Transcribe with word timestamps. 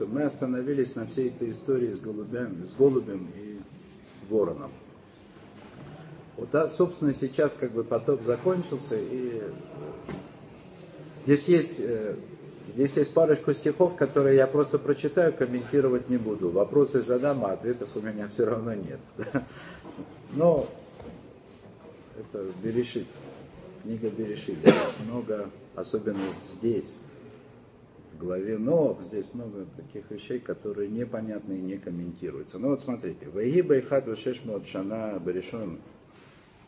Мы 0.00 0.22
остановились 0.24 0.96
на 0.96 1.06
всей 1.06 1.28
этой 1.28 1.52
истории 1.52 1.92
с 1.92 2.00
голубем, 2.00 2.66
с 2.66 2.72
голубем 2.72 3.30
и 3.36 3.60
вороном. 4.28 4.72
Вот, 6.36 6.52
а, 6.52 6.68
собственно, 6.68 7.12
сейчас 7.12 7.52
как 7.52 7.70
бы 7.70 7.84
потоп 7.84 8.24
закончился, 8.24 8.96
и 8.98 9.40
здесь 11.24 11.46
есть, 11.46 11.78
э, 11.78 12.16
здесь 12.66 12.96
есть 12.96 13.14
парочку 13.14 13.52
стихов, 13.52 13.94
которые 13.94 14.34
я 14.34 14.48
просто 14.48 14.80
прочитаю, 14.80 15.32
комментировать 15.32 16.08
не 16.08 16.16
буду. 16.16 16.50
Вопросы 16.50 17.00
задам, 17.00 17.44
а 17.44 17.52
ответов 17.52 17.90
у 17.94 18.00
меня 18.00 18.26
все 18.26 18.46
равно 18.46 18.74
нет. 18.74 18.98
Но 20.32 20.66
это 22.18 22.44
Берешит, 22.64 23.06
книга 23.84 24.10
Берешит. 24.10 24.58
Здесь 24.58 24.96
много, 25.06 25.48
особенно 25.76 26.24
здесь, 26.44 26.94
в 28.14 28.18
главе 28.18 28.58
Ноах, 28.58 29.00
здесь 29.02 29.32
много 29.34 29.66
таких 29.76 30.10
вещей, 30.10 30.38
которые 30.38 30.88
непонятны 30.88 31.54
и 31.54 31.60
не 31.60 31.78
комментируются. 31.78 32.58
Ну 32.58 32.70
вот 32.70 32.82
смотрите, 32.82 33.28
ויהי 33.28 33.62
באחת 33.62 34.06
ושש 34.06 34.39
מאות 34.39 34.66
שנה 34.66 35.18
בראשון 35.18 35.80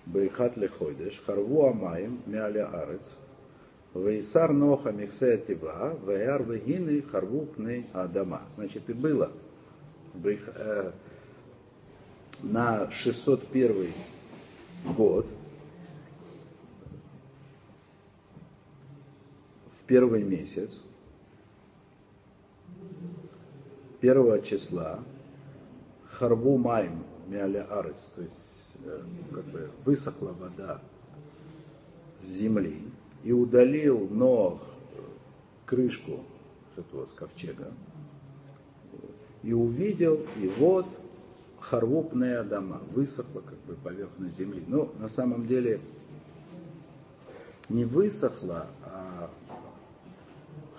באחד 0.06 0.56
לחודש, 0.56 1.23
חרבו 1.24 1.66
המים, 1.66 2.20
מעל 2.27 2.69
הארץ, 2.69 3.12
ויסר 3.95 4.52
נח 4.52 4.71
את 4.71 4.91
מכסה 4.91 5.38
התיבה, 5.38 5.96
וירא 6.02 6.42
והנה 6.42 7.02
חרבו 7.02 7.46
פני 7.46 7.87
האדמה. 7.92 8.42
Значит, 8.54 8.88
и 8.88 8.92
было 8.92 9.30
э, 10.24 10.92
на 12.42 12.90
601 12.90 13.92
год, 14.96 15.26
первый 19.87 20.23
месяц, 20.23 20.82
первого 24.06 24.41
числа 24.41 25.01
Харбу 26.05 26.59
Майм 26.59 27.02
Мяля 27.26 27.66
Арец, 27.68 28.12
то 28.15 28.23
есть 28.23 28.68
э, 28.85 29.02
как 29.35 29.45
бы 29.46 29.68
высохла 29.85 30.32
вода 30.32 30.80
с 32.21 32.24
земли, 32.24 32.84
и 33.24 33.32
удалил 33.32 34.07
Нох 34.09 34.60
крышку 35.65 36.21
с 36.73 36.79
этого 36.79 37.07
с 37.07 37.10
ковчега, 37.10 37.73
и 39.43 39.52
увидел, 39.52 40.21
и 40.37 40.46
вот 40.57 40.87
Харвупная 41.59 42.45
дома, 42.45 42.80
высохла 42.95 43.40
как 43.40 43.59
бы 43.66 43.74
поверхность 43.74 44.38
земли. 44.38 44.62
Но 44.68 44.93
на 45.01 45.09
самом 45.09 45.49
деле 45.49 45.80
не 47.68 47.84
высохла, 47.84 48.68
а 48.84 49.05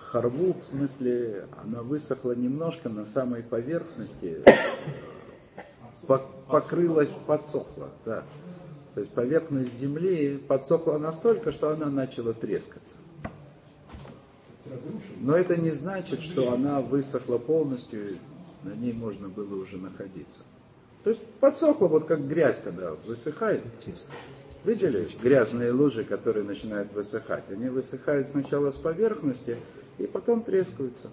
харву, 0.08 0.54
в 0.54 0.62
смысле, 0.64 1.46
она 1.62 1.82
высохла 1.82 2.32
немножко 2.32 2.88
на 2.88 3.04
самой 3.04 3.42
поверхности, 3.42 4.42
покрылась, 6.48 7.18
подсохла. 7.26 7.90
Да. 8.04 8.24
То 8.94 9.00
есть 9.00 9.12
поверхность 9.12 9.78
земли 9.78 10.38
подсохла 10.48 10.98
настолько, 10.98 11.52
что 11.52 11.70
она 11.70 11.86
начала 11.86 12.32
трескаться. 12.32 12.96
Но 15.20 15.36
это 15.36 15.56
не 15.56 15.70
значит, 15.70 16.22
что 16.22 16.52
она 16.52 16.80
высохла 16.80 17.38
полностью, 17.38 18.16
на 18.64 18.74
ней 18.74 18.92
можно 18.92 19.28
было 19.28 19.62
уже 19.62 19.76
находиться. 19.76 20.40
То 21.04 21.10
есть 21.10 21.24
подсохла, 21.40 21.86
вот 21.86 22.06
как 22.06 22.26
грязь, 22.26 22.60
когда 22.62 22.92
высыхает. 23.06 23.62
Видели 24.64 25.08
грязные 25.22 25.70
лужи, 25.72 26.04
которые 26.04 26.44
начинают 26.44 26.92
высыхать? 26.92 27.44
Они 27.48 27.68
высыхают 27.68 28.28
сначала 28.28 28.70
с 28.70 28.76
поверхности, 28.76 29.56
и 29.98 30.06
потом 30.06 30.42
трескаются. 30.42 31.08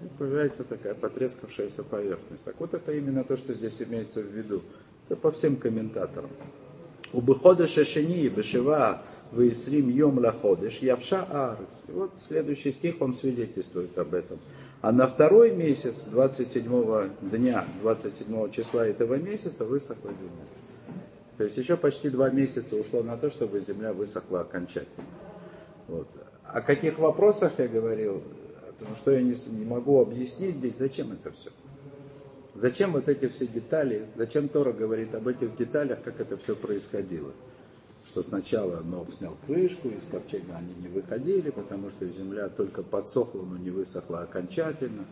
И 0.00 0.04
появляется 0.18 0.64
такая 0.64 0.94
потрескавшаяся 0.94 1.82
поверхность. 1.82 2.44
Так 2.44 2.56
вот 2.58 2.74
это 2.74 2.92
именно 2.92 3.24
то, 3.24 3.36
что 3.36 3.54
здесь 3.54 3.80
имеется 3.80 4.20
в 4.20 4.26
виду. 4.26 4.62
Это 5.08 5.16
по 5.16 5.30
всем 5.30 5.56
комментаторам. 5.56 6.30
У 7.12 7.20
быхода 7.20 7.66
шашини 7.66 8.28
бешева 8.28 9.02
выисрим 9.32 9.88
йом 9.88 10.18
лаходыш 10.18 10.78
явша 10.78 11.22
арец. 11.22 11.80
Вот 11.88 12.12
следующий 12.20 12.72
стих, 12.72 13.00
он 13.00 13.14
свидетельствует 13.14 13.96
об 13.98 14.14
этом. 14.14 14.38
А 14.82 14.92
на 14.92 15.06
второй 15.06 15.54
месяц, 15.54 16.02
27 16.10 17.10
дня, 17.22 17.64
27 17.82 18.50
числа 18.50 18.86
этого 18.86 19.14
месяца 19.14 19.64
высохла 19.64 20.12
земля. 20.12 20.44
То 21.38 21.44
есть 21.44 21.56
еще 21.56 21.76
почти 21.76 22.10
два 22.10 22.30
месяца 22.30 22.76
ушло 22.76 23.02
на 23.02 23.16
то, 23.16 23.30
чтобы 23.30 23.60
земля 23.60 23.92
высохла 23.92 24.40
окончательно. 24.40 25.06
Вот. 25.88 26.08
О 26.48 26.60
каких 26.60 26.98
вопросах 26.98 27.52
я 27.58 27.68
говорил, 27.68 28.22
потому 28.78 28.96
что 28.96 29.10
я 29.10 29.22
не, 29.22 29.34
не 29.50 29.64
могу 29.64 30.00
объяснить 30.00 30.54
здесь, 30.54 30.76
зачем 30.76 31.12
это 31.12 31.32
все. 31.32 31.50
Зачем 32.54 32.92
вот 32.92 33.08
эти 33.08 33.28
все 33.28 33.46
детали, 33.46 34.06
зачем 34.16 34.48
Тора 34.48 34.72
говорит 34.72 35.14
об 35.14 35.28
этих 35.28 35.56
деталях, 35.56 36.02
как 36.02 36.20
это 36.20 36.36
все 36.38 36.56
происходило. 36.56 37.32
Что 38.06 38.22
сначала 38.22 38.80
Ног 38.80 39.12
снял 39.12 39.36
крышку, 39.46 39.88
из 39.88 40.04
ковчега 40.04 40.56
они 40.56 40.72
не 40.74 40.88
выходили, 40.88 41.50
потому 41.50 41.90
что 41.90 42.06
земля 42.06 42.48
только 42.48 42.82
подсохла, 42.82 43.42
но 43.42 43.58
не 43.58 43.70
высохла 43.70 44.20
окончательно. 44.20 45.04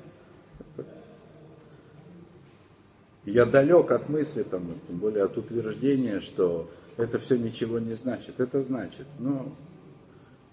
Я 3.25 3.47
далек 3.47 3.91
от 3.91 4.09
мысли, 4.09 4.43
там, 4.43 4.63
тем 4.87 4.99
более 4.99 5.25
от 5.25 5.37
утверждения, 5.37 6.21
что 6.21 6.71
это 6.97 7.19
все 7.19 7.37
ничего 7.37 7.79
не 7.79 7.95
значит. 7.95 8.39
Это 8.39 8.61
значит, 8.61 9.07
но 9.19 9.53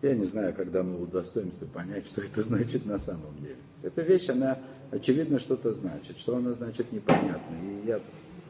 я 0.02 0.16
не 0.16 0.26
знаю, 0.26 0.54
когда 0.54 0.84
мы 0.84 1.02
удостоимся 1.02 1.66
понять, 1.66 2.08
что 2.08 2.22
это 2.22 2.42
значит 2.42 2.86
на 2.86 2.98
самом 2.98 3.36
деле. 3.42 3.58
Эта 3.84 4.02
вещь, 4.02 4.30
она 4.30 4.58
очевидно 4.90 5.40
что-то 5.40 5.72
значит. 5.74 6.18
Что 6.18 6.38
она 6.38 6.54
значит, 6.54 6.92
непонятно. 6.92 7.56
И 7.64 7.88
я 7.88 8.00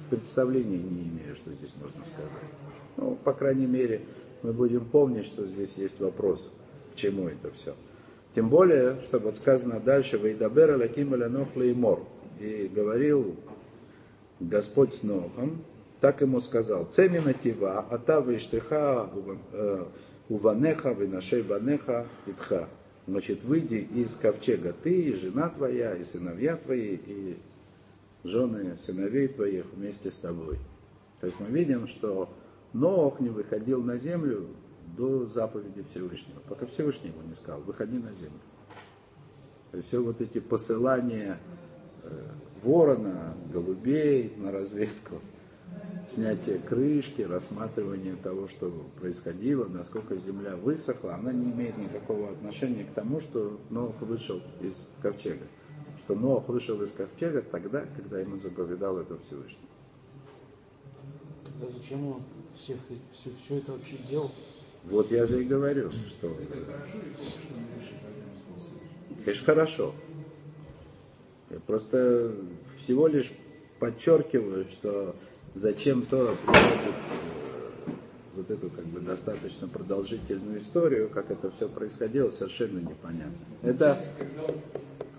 представления 0.09 0.78
не 0.78 1.03
имею, 1.03 1.35
что 1.35 1.51
здесь 1.51 1.73
можно 1.81 2.03
сказать. 2.06 2.31
Ну, 2.97 3.16
по 3.23 3.34
крайней 3.34 3.66
мере, 3.66 4.01
мы 4.44 4.53
будем 4.53 4.85
помнить, 4.85 5.25
что 5.25 5.45
здесь 5.45 5.75
есть 5.78 6.00
вопрос, 6.00 6.51
к 6.94 6.95
чему 6.97 7.28
это 7.28 7.51
все. 7.51 7.75
Тем 8.34 8.50
более, 8.50 9.01
что 9.01 9.19
вот 9.19 9.38
сказано 9.38 9.79
дальше, 9.79 10.17
«Вейдабер 10.17 10.78
лаким 10.78 11.09
нох 11.09 11.56
леймор». 11.56 12.06
И 12.40 12.72
говорил 12.73 13.35
Господь 14.40 14.95
с 14.95 15.03
Нохом, 15.03 15.63
так 16.00 16.22
ему 16.22 16.40
сказал, 16.40 16.85
«Цемина 16.85 17.34
тива, 17.34 17.85
ата 17.90 18.19
виштыха 18.19 19.09
э, 19.51 19.85
Уванеха, 20.31 20.94
винашей 20.94 21.42
ванеха, 21.42 22.08
итха. 22.25 22.69
Значит, 23.06 23.44
выйди 23.44 23.86
из 23.94 24.16
ковчега 24.16 24.72
ты, 24.72 25.09
и 25.09 25.14
жена 25.14 25.50
твоя, 25.50 25.94
и 25.94 26.06
сыновья 26.06 26.56
твои, 26.56 26.96
и 26.96 27.38
жены 28.24 28.78
сыновей 28.78 29.28
твоих 29.28 29.66
вместе 29.74 30.09
с 30.09 30.16
тобой. 30.16 30.58
То 31.20 31.28
есть 31.28 31.38
мы 31.41 31.47
видим, 31.47 31.86
что 31.86 32.30
Ноах 32.72 33.20
не 33.20 33.28
выходил 33.28 33.84
на 33.84 33.97
землю 33.97 34.47
до 34.96 35.25
заповеди 35.25 35.84
Всевышнего, 35.84 36.40
пока 36.47 36.66
Всевышний 36.66 37.09
ему 37.09 37.28
не 37.28 37.34
сказал, 37.34 37.59
выходи 37.59 37.97
на 37.97 38.14
землю. 38.14 38.40
То 39.72 39.78
есть 39.78 39.90
все 39.90 40.02
вот 40.02 40.22
эти 40.22 40.40
посылания 40.40 41.40
э, 42.03 42.28
ворона, 42.64 43.36
голубей 43.52 44.34
на 44.38 44.53
разведку, 44.53 45.20
снятие 46.07 46.59
крышки, 46.59 47.22
рассматривание 47.22 48.16
того, 48.16 48.47
что 48.47 48.69
происходило, 49.00 49.66
насколько 49.67 50.17
земля 50.17 50.56
высохла, 50.56 51.16
она 51.16 51.31
не 51.31 51.51
имеет 51.51 51.78
никакого 51.78 52.31
отношения 52.31 52.84
к 52.84 52.94
тому, 52.94 53.19
что 53.19 53.59
Ноах 53.69 54.00
вышел 54.01 54.41
из 54.61 54.88
ковчега. 55.01 55.45
Что 56.00 56.16
Ноах 56.16 56.47
вышел 56.50 56.81
из 56.81 56.91
ковчега 56.91 57.41
тогда, 57.41 57.85
когда 57.95 58.19
ему 58.19 58.38
заповедал 58.38 58.97
это 58.97 59.17
Всевышний. 59.19 59.67
Тогда 61.45 61.78
зачем 61.78 62.07
он 62.07 62.23
всех, 62.56 62.78
все, 63.13 63.29
все 63.44 63.57
это 63.57 63.72
вообще 63.73 63.95
делал? 64.09 64.31
Вот 64.85 65.11
я 65.11 65.25
же 65.25 65.41
и 65.41 65.45
говорю, 65.45 65.91
что... 65.91 66.35
Конечно, 69.23 69.45
хорошо. 69.45 69.94
Я 71.51 71.59
просто 71.59 72.34
всего 72.78 73.08
лишь 73.08 73.31
подчеркиваю, 73.79 74.66
что 74.70 75.16
зачем 75.53 76.03
Тора 76.03 76.36
приводит 76.36 76.96
э, 76.96 77.70
вот 78.36 78.50
эту 78.50 78.70
как 78.70 78.86
бы 78.86 79.00
достаточно 79.00 79.68
продолжительную 79.68 80.59
историю, 80.59 81.09
как 81.09 81.32
это 81.32 81.52
все 81.52 81.68
происходило, 81.68 82.30
совершенно 82.30 82.80
непонятно. 82.80 83.38
Это 83.64 84.03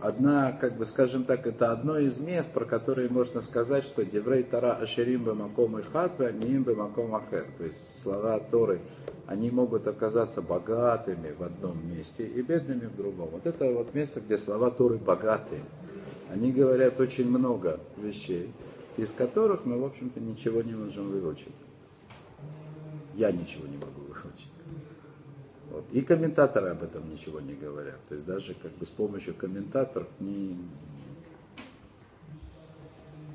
одна, 0.01 0.53
как 0.53 0.77
бы 0.77 0.85
скажем 0.85 1.25
так, 1.25 1.47
это 1.47 1.73
одно 1.73 1.99
из 1.99 2.19
мест, 2.19 2.53
про 2.53 2.65
которые 2.65 3.09
можно 3.09 3.41
сказать, 3.41 3.85
что 3.85 4.05
Деврей 4.05 4.43
Тара 4.43 4.75
Ашерим 4.75 5.25
Бамаком 5.25 5.79
и 5.79 5.83
Хатва, 5.83 6.33
Ним 6.33 6.65
Бамаком 6.65 7.15
Ахер. 7.15 7.47
То 7.59 7.65
есть 7.65 8.01
слова 8.01 8.41
Торы, 8.41 8.81
они 9.27 9.51
могут 9.51 9.87
оказаться 9.87 10.43
богатыми 10.43 11.33
в 11.33 11.43
одном 11.43 11.79
месте 11.89 12.27
и 12.27 12.43
бедными 12.43 12.87
в 12.87 12.97
другом. 12.97 13.31
Вот 13.31 13.47
это 13.47 13.71
вот 13.71 13.95
место, 13.95 14.21
где 14.21 14.37
слова 14.37 14.71
Торы 14.71 14.97
богатые. 14.99 15.61
Они 16.31 16.51
говорят 16.51 16.99
очень 16.99 17.29
много 17.29 17.79
вещей 17.99 18.53
из 18.97 19.13
которых 19.13 19.65
мы, 19.65 19.81
в 19.81 19.85
общем-то, 19.85 20.21
ничего 20.21 20.63
не 20.63 20.73
можем 20.73 21.11
выучить. 21.11 21.55
Я 23.15 23.31
ничего 23.33 23.67
не 23.67 23.77
могу 23.77 24.01
выучить. 24.01 24.49
Вот. 25.71 25.85
И 25.93 26.03
комментаторы 26.03 26.69
об 26.69 26.83
этом 26.83 27.11
ничего 27.11 27.41
не 27.41 27.55
говорят. 27.55 27.99
То 28.09 28.15
есть 28.15 28.27
даже 28.27 28.55
как 28.55 28.73
бы 28.73 28.85
с 28.85 28.91
помощью 28.91 29.35
комментаторов 29.35 30.09
не, 30.21 30.59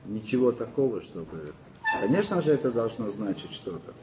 ничего 0.05 0.51
такого, 0.51 1.01
чтобы... 1.01 1.53
Конечно 2.01 2.41
же, 2.41 2.51
это 2.51 2.71
должно 2.71 3.09
значить 3.09 3.51
что-то. 3.51 3.93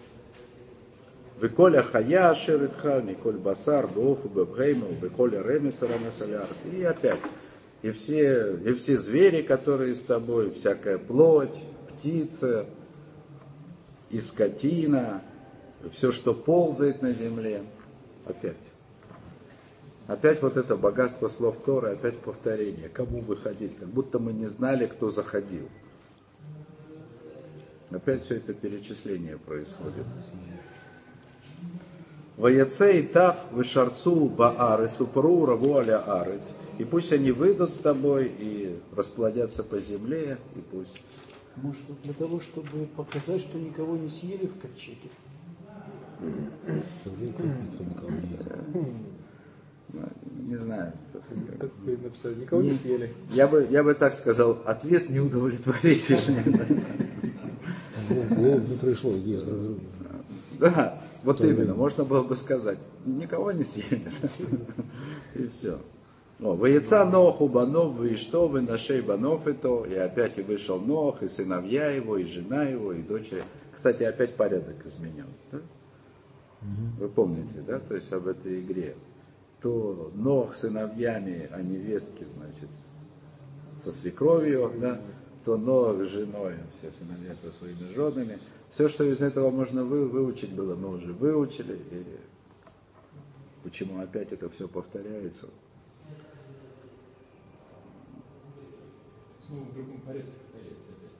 Веколя 1.41 1.83
хая 1.83 2.35
шеритха, 2.35 3.01
Миколь 3.03 3.37
басар, 3.37 3.87
бофу, 3.87 4.29
бебгейму, 4.29 4.89
веколя 5.01 5.43
ремеса 5.43 5.87
рамесалярс. 5.87 6.57
И 6.73 6.83
опять. 6.83 7.21
И 7.85 7.91
все, 7.91 8.57
и 8.65 8.73
все 8.73 8.97
звери, 8.97 9.43
которые 9.43 9.95
с 9.95 10.01
тобой, 10.01 10.53
всякая 10.53 10.97
плоть, 10.97 11.63
птица, 11.91 12.65
и 14.09 14.23
скотина, 14.23 15.21
все, 15.93 16.11
что 16.11 16.33
ползает 16.33 17.03
на 17.03 17.13
земле. 17.13 17.63
Опять. 18.25 18.57
Опять 20.07 20.41
вот 20.41 20.57
это 20.57 20.77
богатство 20.77 21.29
слов 21.29 21.63
Тора, 21.63 21.93
опять 21.93 22.19
повторение. 22.21 22.89
Кому 22.89 23.21
выходить? 23.21 23.77
Как 23.77 23.89
будто 23.89 24.19
мы 24.19 24.33
не 24.33 24.47
знали, 24.47 24.87
кто 24.87 25.11
заходил. 25.11 25.69
Опять 27.91 28.25
все 28.25 28.37
это 28.37 28.55
перечисление 28.55 29.37
происходит. 29.37 30.07
Ваяце 32.37 32.99
и 32.99 33.03
тав 33.03 33.37
вышарцу 33.53 34.27
баарец 34.27 35.01
упру 35.01 35.47
раву 35.47 35.77
аля 35.77 35.99
арец. 36.21 36.51
И 36.79 36.85
пусть 36.85 37.13
они 37.13 37.31
выйдут 37.31 37.71
с 37.71 37.79
тобой 37.79 38.27
и 38.27 38.77
расплодятся 38.97 39.63
по 39.63 39.79
земле, 39.79 40.39
и 40.57 40.61
пусть... 40.61 40.97
Может, 41.57 41.83
для 42.03 42.13
того, 42.15 42.41
чтобы 42.41 42.87
показать, 42.97 43.41
что 43.41 43.59
никого 43.59 43.97
не 43.97 44.09
съели 44.09 44.47
в 44.47 44.61
ковчеге? 44.61 45.09
Не 50.47 50.57
знаю. 50.57 50.93
Так 51.61 51.71
вы 51.85 51.97
написали, 51.97 52.35
никого 52.35 52.63
не, 52.63 52.71
не 52.71 52.77
съели. 52.77 53.15
Я 53.31 53.47
бы, 53.47 53.69
я 53.71 53.85
бы 53.85 53.95
так 53.95 54.15
сказал, 54.15 54.59
ответ 54.65 55.09
неудовлетворительный. 55.09 56.43
Не 58.11 58.77
пришло, 58.77 59.15
есть. 59.15 59.47
Да, 60.61 61.03
вот 61.23 61.39
То 61.39 61.47
именно, 61.47 61.75
можно 61.75 62.05
было 62.05 62.23
бы 62.23 62.37
сказать, 62.37 62.79
никого 63.05 63.53
не 63.53 63.65
съели. 63.65 64.11
И 65.35 65.49
все. 65.49 65.79
О, 66.41 66.55
Вояца 66.57 67.05
Ноху 67.05 67.49
Банов, 67.49 68.03
и 68.03 68.17
что 68.17 68.49
вы 68.49 68.61
нашей 68.61 69.01
Банов 69.03 69.47
и 69.47 69.53
то, 69.53 69.85
и 69.85 69.95
опять 69.95 70.37
и 70.37 70.43
вышел 70.43 70.81
Нох, 70.81 71.23
и 71.23 71.29
сыновья 71.29 71.91
его, 71.91 72.19
и 72.19 72.25
жена 72.25 72.65
его, 72.65 72.93
и 72.93 73.03
дочери. 73.03 73.43
Кстати, 73.73 74.03
опять 74.03 74.37
порядок 74.37 74.85
изменен. 74.85 75.29
Да? 75.53 75.61
Вы 76.99 77.09
помните, 77.09 77.63
да, 77.67 77.79
то 77.79 77.95
есть 77.95 78.13
об 78.13 78.27
этой 78.27 78.61
игре. 78.61 78.97
То 79.63 80.11
Нох 80.15 80.55
сыновьями, 80.55 81.49
а 81.53 81.63
невестки, 81.63 82.27
значит, 82.37 82.71
со 83.81 83.93
свекровью, 83.93 84.73
да, 84.81 85.01
то 85.45 85.57
Нох 85.57 86.05
с 86.05 86.09
женой, 86.09 86.55
все 86.79 86.91
сыновья 86.91 87.35
со 87.35 87.51
своими 87.53 87.95
женами. 87.95 88.39
Все, 88.75 88.89
что 88.89 89.05
из 89.05 89.23
этого 89.23 89.53
можно 89.53 89.85
вы, 89.85 90.09
выучить 90.09 90.53
было, 90.53 90.75
мы 90.75 90.97
уже 90.97 91.13
выучили. 91.13 91.79
И 91.93 92.05
почему 93.63 94.03
опять 94.03 94.33
это 94.33 94.51
все 94.51 94.67
повторяется? 94.67 95.49
Снова 99.47 99.63
в 99.63 99.75
другом 99.75 100.01
порядке 100.01 100.33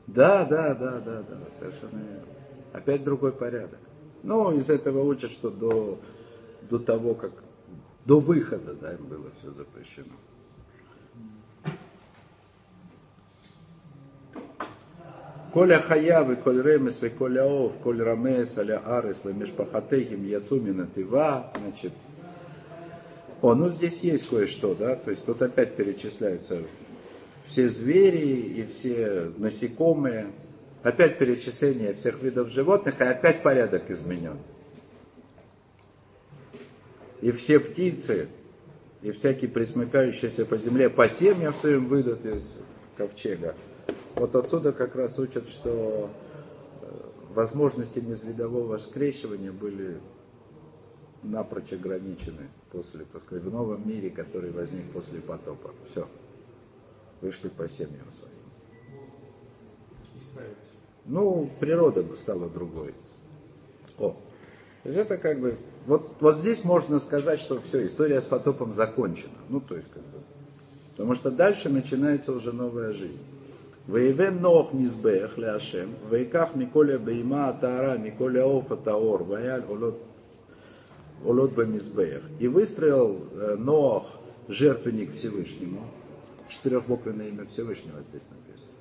Да, 0.09 0.45
да, 0.47 0.75
да, 0.75 0.99
да, 0.99 1.23
да, 1.23 1.39
совершенно 1.57 1.97
верно. 1.97 2.27
Опять 2.73 3.05
другой 3.05 3.31
порядок. 3.31 3.79
Но 4.25 4.53
из 4.53 4.69
этого 4.69 5.05
учат, 5.05 5.31
что 5.31 5.49
до, 5.51 6.01
до 6.69 6.81
того, 6.81 7.15
как 7.15 7.31
до 8.05 8.19
выхода 8.19 8.75
да, 8.75 8.95
им 8.95 9.07
было 9.07 9.31
все 9.39 9.53
запрещено. 9.53 10.17
Коля 15.55 15.81
хаявы, 15.81 16.37
коль 16.37 16.61
ремес, 16.61 17.01
коля 17.17 17.47
ов, 17.47 17.73
коль 17.83 18.03
рамес, 18.03 18.59
аля 18.59 18.83
арес, 18.85 19.25
мешпахатехим, 19.25 20.27
яцумина 20.27 20.87
тыва, 20.87 21.53
значит, 21.59 21.93
о, 23.41 23.55
ну 23.55 23.69
здесь 23.69 24.01
есть 24.01 24.29
кое-что, 24.29 24.75
да, 24.75 24.97
то 24.97 25.11
есть 25.11 25.25
тут 25.25 25.41
опять 25.41 25.77
перечисляются 25.77 26.59
все 27.47 27.69
звери 27.69 28.37
и 28.37 28.67
все 28.67 29.33
насекомые, 29.39 30.33
Опять 30.85 31.17
перечисление 31.17 31.95
всех 31.95 32.21
видов 32.23 32.51
животных, 32.51 33.01
и 33.01 33.05
опять 33.05 33.43
порядок 33.43 33.91
изменен. 33.91 34.37
И 37.23 37.31
все 37.31 37.59
птицы, 37.59 38.29
и 39.01 39.11
всякие 39.11 39.51
присмыкающиеся 39.51 40.45
по 40.45 40.59
земле 40.59 40.91
по 40.91 41.09
семьям 41.09 41.55
своим 41.55 41.89
выйдут 41.89 42.27
из 42.27 42.61
ковчега. 42.99 43.55
Вот 44.17 44.35
отсюда 44.37 44.73
как 44.73 44.95
раз 44.95 45.19
учат, 45.19 45.49
что 45.49 46.09
э, 46.81 46.87
возможности 47.35 47.99
межвидового 47.99 48.77
скрещивания 48.79 49.51
были 49.51 50.01
напрочь 51.23 51.73
ограничены 51.73 52.49
после, 52.71 53.05
так 53.07 53.23
сказать, 53.25 53.45
в 53.45 53.53
новом 53.53 53.89
мире, 53.89 54.11
который 54.11 54.51
возник 54.51 54.85
после 54.93 55.21
потопа. 55.21 55.73
Все. 55.87 56.07
Вышли 57.21 57.49
по 57.49 57.69
семьям 57.69 58.11
своим. 58.13 58.35
Ну, 61.07 61.51
природа 61.61 62.05
стала 62.17 62.49
другой. 62.49 62.95
О, 63.99 64.11
то 64.11 64.89
есть 64.89 64.99
это 64.99 65.19
как 65.19 65.41
бы, 65.41 65.59
вот, 65.87 66.15
вот 66.21 66.39
здесь 66.39 66.65
можно 66.65 66.99
сказать, 66.99 67.41
что 67.41 67.61
все, 67.61 67.85
история 67.85 68.21
с 68.21 68.25
потопом 68.25 68.73
закончена. 68.73 69.33
Ну, 69.49 69.61
то 69.61 69.77
есть 69.77 69.91
как 69.91 70.03
бы, 70.03 70.21
потому 70.93 71.15
что 71.15 71.31
дальше 71.31 71.69
начинается 71.69 72.33
уже 72.33 72.53
новая 72.53 72.93
жизнь. 72.93 73.21
Воевен 73.87 74.41
нох 74.41 74.73
мизбех 74.73 75.37
ляшем, 75.37 75.95
вейках 76.11 76.55
миколя 76.55 76.99
бейма 76.99 77.49
атара, 77.51 77.99
миколя 77.99 78.47
офа 78.47 78.77
таор, 78.77 79.25
ваяль 79.25 79.65
олот, 79.69 80.01
олот 81.25 81.53
бемизбех. 81.53 82.23
И 82.41 82.49
выстроил 82.49 83.21
э, 83.33 83.57
Ноах 83.59 84.05
жертвенник 84.49 85.13
Всевышнему, 85.13 85.83
четырехбуквенное 86.49 87.29
имя 87.29 87.47
Всевышнего 87.47 88.01
здесь 88.09 88.29
написано 88.31 88.75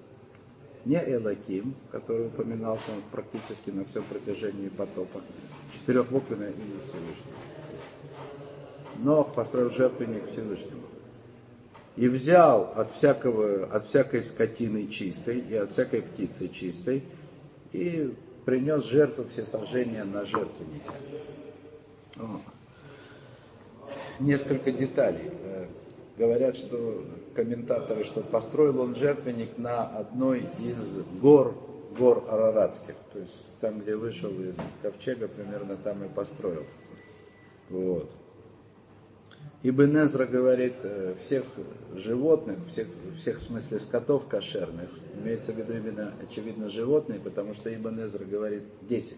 не 0.85 0.95
Элаким, 0.95 1.75
который 1.91 2.27
упоминался 2.27 2.91
практически 3.11 3.69
на 3.69 3.85
всем 3.85 4.03
протяжении 4.03 4.69
потопа, 4.69 5.21
четырехбуквенное 5.71 6.49
имя 6.49 6.79
Всевышнего. 6.85 7.38
Нох 8.99 9.33
построил 9.33 9.71
жертвенник 9.71 10.27
Всевышнему. 10.27 10.83
И 11.95 12.07
взял 12.07 12.74
от, 12.75 12.92
всякого, 12.94 13.66
от 13.66 13.86
всякой 13.86 14.24
скотины 14.24 14.88
чистой 14.88 15.40
и 15.40 15.56
от 15.56 15.71
всякой 15.71 16.02
птицы 16.02 16.47
чистой 16.47 17.04
и 17.71 18.14
принес 18.45 18.83
жертву 18.83 19.26
все 19.30 19.45
сожжения 19.45 20.04
на 20.04 20.26
жертвеннике. 20.26 20.92
Несколько 24.19 24.71
деталей 24.71 25.31
говорят, 26.18 26.57
что 26.57 27.04
комментаторы, 27.35 28.04
что 28.04 28.21
построил 28.21 28.80
он 28.80 28.95
жертвенник 28.95 29.57
на 29.57 29.83
одной 29.83 30.47
из 30.59 31.00
гор, 31.19 31.56
гор 31.97 32.26
Араратских. 32.30 32.95
То 33.12 33.19
есть 33.19 33.35
там, 33.59 33.80
где 33.80 33.95
вышел 33.95 34.30
из 34.30 34.57
ковчега, 34.81 35.28
примерно 35.28 35.78
там 35.78 36.04
и 36.04 36.09
построил. 36.09 36.66
Вот. 37.69 38.09
Ибн 39.63 40.03
Эзра 40.03 40.25
говорит, 40.25 40.75
э, 40.83 41.15
всех 41.19 41.43
животных, 41.95 42.59
всех, 42.67 42.87
всех 43.17 43.39
в 43.39 43.43
смысле 43.43 43.79
скотов 43.79 44.27
кошерных, 44.27 44.89
имеется 45.21 45.53
в 45.53 45.57
виду 45.57 45.73
именно, 45.73 46.13
очевидно, 46.21 46.69
животные, 46.69 47.19
потому 47.19 47.53
что 47.53 47.73
Ибн 47.73 48.03
Эзра 48.03 48.25
говорит 48.25 48.63
10, 48.81 49.17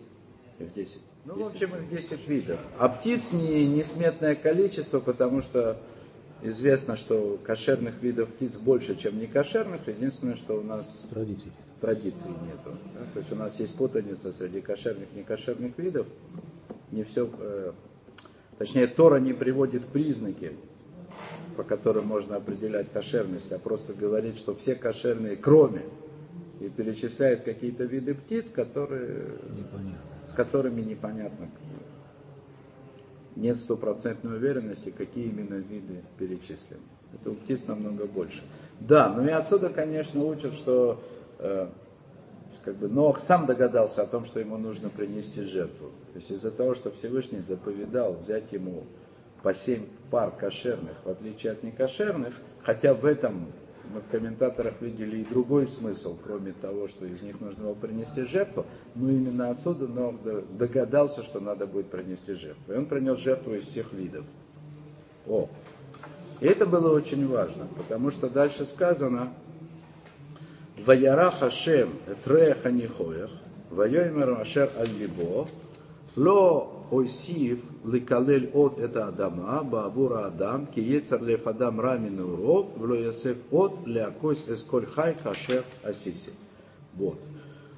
их 0.59 0.73
10. 0.73 1.01
Ну, 1.25 1.43
в 1.43 1.47
общем, 1.47 1.69
их 1.75 1.89
10 1.89 2.27
видов. 2.27 2.59
А 2.77 2.87
птиц 2.89 3.31
не, 3.33 3.65
несметное 3.65 4.35
количество, 4.35 4.99
потому 4.99 5.41
что 5.41 5.77
Известно, 6.41 6.95
что 6.95 7.39
кошерных 7.43 8.01
видов 8.03 8.29
птиц 8.29 8.57
больше, 8.57 8.95
чем 8.95 9.17
некошерных. 9.19 9.87
Единственное, 9.87 10.35
что 10.35 10.59
у 10.59 10.61
нас 10.61 11.01
традиций, 11.09 11.51
традиций 11.81 12.29
нету. 12.29 12.77
Да? 12.93 13.05
То 13.13 13.19
есть 13.19 13.31
у 13.31 13.35
нас 13.35 13.59
есть 13.59 13.75
путаница 13.75 14.31
среди 14.31 14.61
кошерных 14.61 15.07
и 15.15 15.19
некошерных 15.19 15.77
видов. 15.77 16.07
Не 16.91 17.03
все, 17.03 17.29
э, 17.39 17.71
точнее, 18.57 18.88
Тора 18.88 19.19
не 19.19 19.33
приводит 19.33 19.85
признаки, 19.88 20.53
по 21.55 21.63
которым 21.63 22.07
можно 22.07 22.35
определять 22.35 22.91
кошерность, 22.91 23.51
а 23.51 23.59
просто 23.59 23.93
говорит, 23.93 24.38
что 24.38 24.55
все 24.55 24.75
кошерные, 24.75 25.35
кроме, 25.35 25.83
и 26.59 26.69
перечисляет 26.69 27.43
какие-то 27.43 27.83
виды 27.83 28.13
птиц, 28.13 28.50
которые, 28.50 29.38
с 30.27 30.33
которыми 30.33 30.81
непонятно, 30.81 31.50
нет 33.35 33.57
стопроцентной 33.57 34.38
уверенности, 34.38 34.91
какие 34.91 35.25
именно 35.25 35.55
виды 35.55 36.03
перечислены. 36.17 36.81
Это 37.13 37.31
у 37.31 37.35
птиц 37.35 37.67
намного 37.67 38.05
больше. 38.05 38.41
Да, 38.79 39.09
но 39.09 39.25
и 39.25 39.31
отсюда, 39.31 39.69
конечно, 39.69 40.24
учат, 40.24 40.53
что 40.53 41.01
э, 41.39 41.67
как 42.63 42.75
бы 42.75 42.88
Ноах 42.88 43.19
сам 43.19 43.45
догадался 43.45 44.03
о 44.03 44.07
том, 44.07 44.25
что 44.25 44.39
ему 44.39 44.57
нужно 44.57 44.89
принести 44.89 45.41
жертву. 45.41 45.91
То 46.13 46.19
есть 46.19 46.31
из-за 46.31 46.51
того, 46.51 46.74
что 46.74 46.91
Всевышний 46.91 47.39
заповедал 47.39 48.13
взять 48.13 48.51
ему 48.51 48.83
по 49.43 49.53
семь 49.53 49.85
пар 50.12 50.31
кошерных, 50.31 50.97
в 51.03 51.09
отличие 51.09 51.53
от 51.53 51.63
некошерных, 51.63 52.33
хотя 52.63 52.93
в 52.93 53.05
этом 53.05 53.47
мы 53.93 54.01
в 54.01 54.07
комментаторах 54.09 54.74
видели 54.81 55.17
и 55.17 55.25
другой 55.25 55.67
смысл, 55.67 56.17
кроме 56.24 56.53
того, 56.53 56.88
что 56.88 57.05
из 57.05 57.21
них 57.21 57.39
нужно 57.39 57.65
было 57.65 57.75
принести 57.75 58.24
жертву, 58.24 58.65
но 58.95 59.12
именно 59.12 59.51
отсюда 59.51 59.88
Нох 59.88 60.15
догадался, 60.57 61.24
что 61.24 61.39
надо 61.39 61.67
будет 61.67 61.89
принести 61.89 62.33
жертву. 62.33 62.74
И 62.74 62.77
он 62.77 62.88
принес 62.88 63.19
жертву 63.19 63.53
из 63.53 63.67
всех 63.67 63.93
видов. 63.93 64.25
О, 65.27 65.50
и 66.41 66.47
это 66.47 66.65
было 66.65 66.93
очень 66.95 67.27
важно, 67.27 67.67
потому 67.77 68.12
что 68.12 68.29
дальше 68.29 68.65
сказано, 68.65 69.33
Ваяра 70.86 71.32
Хашем 71.32 71.89
Треха 72.24 72.72
Нихоях, 72.72 73.32
Вайоймер 73.72 74.39
Ашер 74.39 74.70
Аль-Либо, 74.77 75.48
Ло 76.15 76.86
Ойсив 76.92 77.60
Ликалель 77.84 78.51
от 78.54 78.77
это 78.77 79.08
Адама, 79.08 79.63
Баавура 79.63 80.27
Адам, 80.27 80.68
Киецар 80.68 81.24
Лев 81.24 81.48
Адам 81.48 81.82
Рамин 81.82 82.20
Уров, 82.20 82.68
Вло 82.77 82.94
Йосеф 82.94 83.38
от 83.51 83.88
Леакойс 83.88 84.48
Эсколь 84.48 84.86
Хай 84.86 85.15
Хашер 85.15 85.63
Асиси. 85.84 86.32
Вот. 86.94 87.20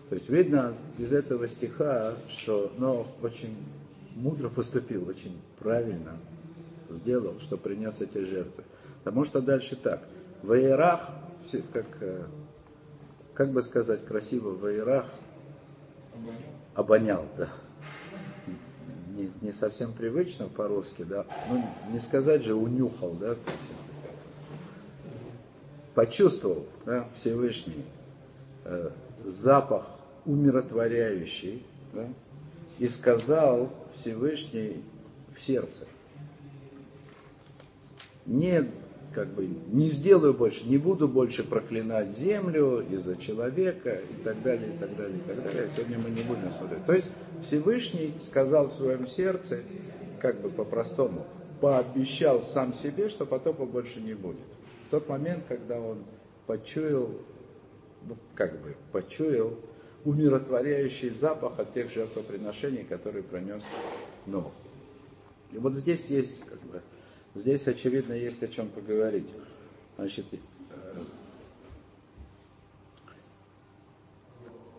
То 0.09 0.15
есть 0.15 0.29
видно 0.29 0.73
из 0.97 1.13
этого 1.13 1.47
стиха, 1.47 2.13
что 2.29 2.71
Нох 2.77 3.07
очень 3.21 3.55
мудро 4.15 4.49
поступил, 4.49 5.07
очень 5.07 5.37
правильно 5.59 6.17
сделал, 6.89 7.39
что 7.39 7.55
принес 7.55 8.01
эти 8.01 8.17
жертвы. 8.17 8.63
Потому 9.03 9.23
что 9.23 9.41
дальше 9.41 9.77
так. 9.77 10.01
В 10.43 10.53
Иерах, 10.53 11.09
как, 11.73 11.85
э, 12.01 12.23
как 13.37 13.51
бы 13.51 13.61
сказать 13.61 14.03
красиво, 14.03 14.49
в 14.49 14.65
Иерах 14.67 15.05
обонял, 16.73 17.23
да. 17.37 17.49
Не, 19.15 19.29
не 19.41 19.51
совсем 19.51 19.93
привычно 19.93 20.47
по-русски, 20.47 21.03
да. 21.03 21.23
Ну, 21.47 21.63
не 21.91 21.99
сказать 21.99 22.41
же 22.41 22.55
унюхал, 22.55 23.11
да. 23.13 23.35
Почувствовал, 25.93 26.65
да, 26.87 27.07
Всевышний 27.13 27.85
э, 28.65 28.89
запах 29.23 29.85
умиротворяющий, 30.25 31.63
да, 31.93 32.07
и 32.79 32.87
сказал 32.87 33.69
Всевышний 33.93 34.83
в 35.35 35.39
сердце 35.39 35.85
не, 38.27 38.69
как 39.13 39.27
бы, 39.29 39.47
не 39.71 39.89
сделаю 39.89 40.33
больше, 40.33 40.67
не 40.67 40.77
буду 40.77 41.07
больше 41.07 41.43
проклинать 41.43 42.15
землю 42.15 42.85
из-за 42.91 43.17
человека 43.17 43.95
и 43.95 44.23
так 44.23 44.41
далее, 44.43 44.73
и 44.73 44.77
так 44.77 44.95
далее, 44.95 45.17
и 45.17 45.21
так 45.21 45.43
далее. 45.43 45.69
Сегодня 45.69 45.97
мы 45.97 46.09
не 46.09 46.23
будем 46.23 46.51
смотреть. 46.51 46.85
То 46.85 46.93
есть 46.93 47.09
Всевышний 47.41 48.13
сказал 48.19 48.67
в 48.67 48.75
своем 48.75 49.07
сердце, 49.07 49.59
как 50.19 50.41
бы 50.41 50.49
по-простому, 50.49 51.25
пообещал 51.61 52.43
сам 52.43 52.73
себе, 52.73 53.09
что 53.09 53.25
потопа 53.25 53.65
больше 53.65 53.99
не 54.01 54.13
будет. 54.13 54.45
В 54.87 54.91
тот 54.91 55.09
момент, 55.09 55.43
когда 55.47 55.79
он 55.79 56.03
почуял, 56.45 57.09
ну, 58.07 58.17
как 58.35 58.61
бы, 58.61 58.75
почуял 58.91 59.53
умиротворяющий 60.05 61.09
запах 61.09 61.59
от 61.59 61.73
тех 61.73 61.91
жертвоприношений, 61.91 62.83
которые 62.83 63.23
пронес 63.23 63.63
Нох. 64.25 64.51
И 65.51 65.57
вот 65.57 65.73
здесь 65.73 66.07
есть 66.07 66.39
как 66.41 66.61
бы, 66.61 66.81
Здесь, 67.37 67.67
очевидно, 67.67 68.13
есть 68.13 68.41
о 68.41 68.47
чем 68.47 68.67
поговорить. 68.69 69.27
Значит, 69.95 70.25
э, 70.31 70.37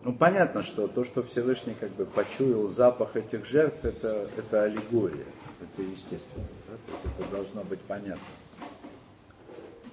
ну, 0.03 0.13
понятно, 0.13 0.61
что 0.61 0.87
то, 0.87 1.05
что 1.05 1.23
Всевышний 1.23 1.73
как 1.79 1.91
бы 1.91 2.05
почуял 2.05 2.67
запах 2.67 3.15
этих 3.15 3.45
жертв, 3.45 3.85
это, 3.85 4.29
это 4.35 4.63
аллегория. 4.63 5.25
Это 5.61 5.81
естественно. 5.89 6.45
Да? 6.67 6.75
То 6.85 6.91
есть 6.91 7.05
это 7.17 7.31
должно 7.31 7.63
быть 7.63 7.79
понятно. 7.79 8.27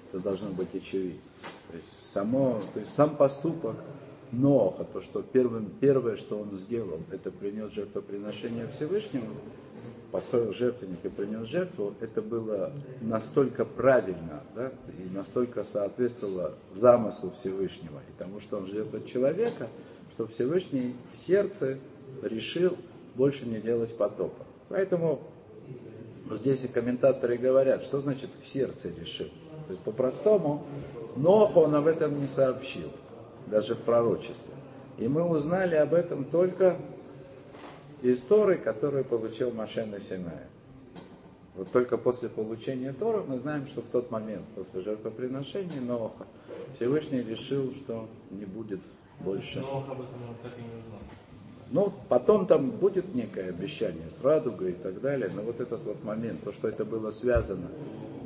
Это 0.08 0.20
должно 0.20 0.50
быть 0.50 0.74
очевидно. 0.74 1.20
То 1.70 1.76
есть, 1.76 2.12
само, 2.12 2.62
то 2.74 2.80
есть 2.80 2.92
сам 2.92 3.16
поступок 3.16 3.76
Ноха, 4.32 4.82
то, 4.82 5.00
что 5.00 5.22
первым, 5.22 5.70
первое, 5.80 6.16
что 6.16 6.40
он 6.40 6.50
сделал, 6.50 6.98
это 7.12 7.30
принес 7.30 7.72
жертвоприношение 7.72 8.66
Всевышнему, 8.66 9.36
построил 10.16 10.50
жертвенник 10.50 11.04
и 11.04 11.10
принес 11.10 11.46
жертву, 11.46 11.92
это 12.00 12.22
было 12.22 12.72
настолько 13.02 13.66
правильно 13.66 14.42
да, 14.54 14.72
и 14.98 15.14
настолько 15.14 15.62
соответствовало 15.62 16.54
замыслу 16.72 17.32
Всевышнего 17.32 18.00
и 18.08 18.18
тому, 18.18 18.40
что 18.40 18.56
он 18.56 18.64
ждет 18.64 18.94
от 18.94 19.04
человека, 19.04 19.68
что 20.12 20.26
Всевышний 20.26 20.96
в 21.12 21.18
сердце 21.18 21.76
решил 22.22 22.78
больше 23.14 23.44
не 23.44 23.60
делать 23.60 23.94
потопа. 23.94 24.46
Поэтому 24.70 25.20
здесь 26.30 26.64
и 26.64 26.68
комментаторы 26.68 27.36
говорят, 27.36 27.82
что 27.82 27.98
значит 27.98 28.30
в 28.40 28.46
сердце 28.46 28.88
решил. 28.98 29.28
То 29.66 29.72
есть 29.72 29.82
по-простому, 29.82 30.64
Ноху 31.14 31.60
он 31.60 31.74
об 31.74 31.86
этом 31.86 32.18
не 32.18 32.26
сообщил, 32.26 32.90
даже 33.48 33.74
в 33.74 33.80
пророчестве. 33.80 34.54
И 34.96 35.08
мы 35.08 35.24
узнали 35.24 35.74
об 35.74 35.92
этом 35.92 36.24
только 36.24 36.78
из 38.10 38.20
Торы, 38.20 38.56
которую 38.56 39.04
получил 39.04 39.50
Маше 39.50 39.84
на 39.84 40.00
Синае. 40.00 40.46
Вот 41.56 41.70
только 41.72 41.96
после 41.96 42.28
получения 42.28 42.92
Тора 42.92 43.24
мы 43.26 43.38
знаем, 43.38 43.66
что 43.66 43.80
в 43.80 43.86
тот 43.86 44.10
момент, 44.10 44.44
после 44.54 44.82
жертвоприношения 44.82 45.80
Ноха, 45.80 46.26
Всевышний 46.76 47.22
решил, 47.22 47.72
что 47.72 48.08
не 48.30 48.44
будет 48.44 48.80
больше. 49.20 49.60
Ноха 49.60 49.92
об 49.92 50.00
этом 50.02 50.36
так 50.42 50.52
и 50.58 50.62
не 50.62 50.68
узнал. 50.68 51.00
Ну, 51.70 51.92
потом 52.08 52.46
там 52.46 52.70
будет 52.70 53.14
некое 53.14 53.48
обещание 53.48 54.08
с 54.08 54.22
радугой 54.22 54.70
и 54.70 54.74
так 54.74 55.00
далее, 55.00 55.30
но 55.34 55.42
вот 55.42 55.60
этот 55.60 55.82
вот 55.82 56.04
момент, 56.04 56.44
то, 56.44 56.52
что 56.52 56.68
это 56.68 56.84
было 56.84 57.10
связано 57.10 57.68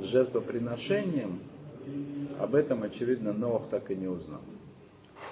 с 0.00 0.04
жертвоприношением, 0.04 1.38
об 2.38 2.54
этом, 2.54 2.82
очевидно, 2.82 3.32
Ноах 3.32 3.68
так 3.70 3.90
и 3.90 3.94
не 3.94 4.08
узнал. 4.08 4.42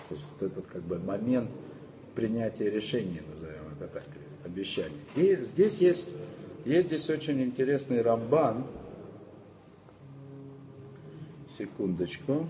То 0.08 0.14
есть 0.14 0.24
вот 0.38 0.50
этот 0.50 0.66
как 0.68 0.82
бы 0.82 0.98
момент 0.98 1.50
принятия 2.14 2.70
решения, 2.70 3.22
назовем 3.30 3.62
это 3.78 3.88
так 3.88 4.04
обещаний. 4.44 5.00
И 5.16 5.36
здесь 5.36 5.78
есть, 5.78 6.04
есть 6.64 6.88
здесь 6.88 7.08
очень 7.10 7.42
интересный 7.42 8.02
рамбан. 8.02 8.64
Секундочку. 11.56 12.46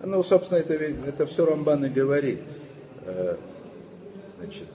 Ну, 0.00 0.22
собственно, 0.22 0.58
это, 0.58 0.74
это 0.74 1.26
все 1.26 1.44
Рамбан 1.44 1.84
и 1.84 1.88
говорит. 1.88 2.40
Э, 3.04 3.36
значит, 4.38 4.68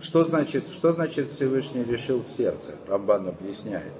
что 0.00 0.24
значит, 0.24 0.64
что 0.72 0.92
значит 0.92 1.30
Всевышний 1.30 1.84
решил 1.84 2.22
в 2.22 2.30
сердце? 2.30 2.72
Рамбан 2.88 3.28
объясняет. 3.28 3.92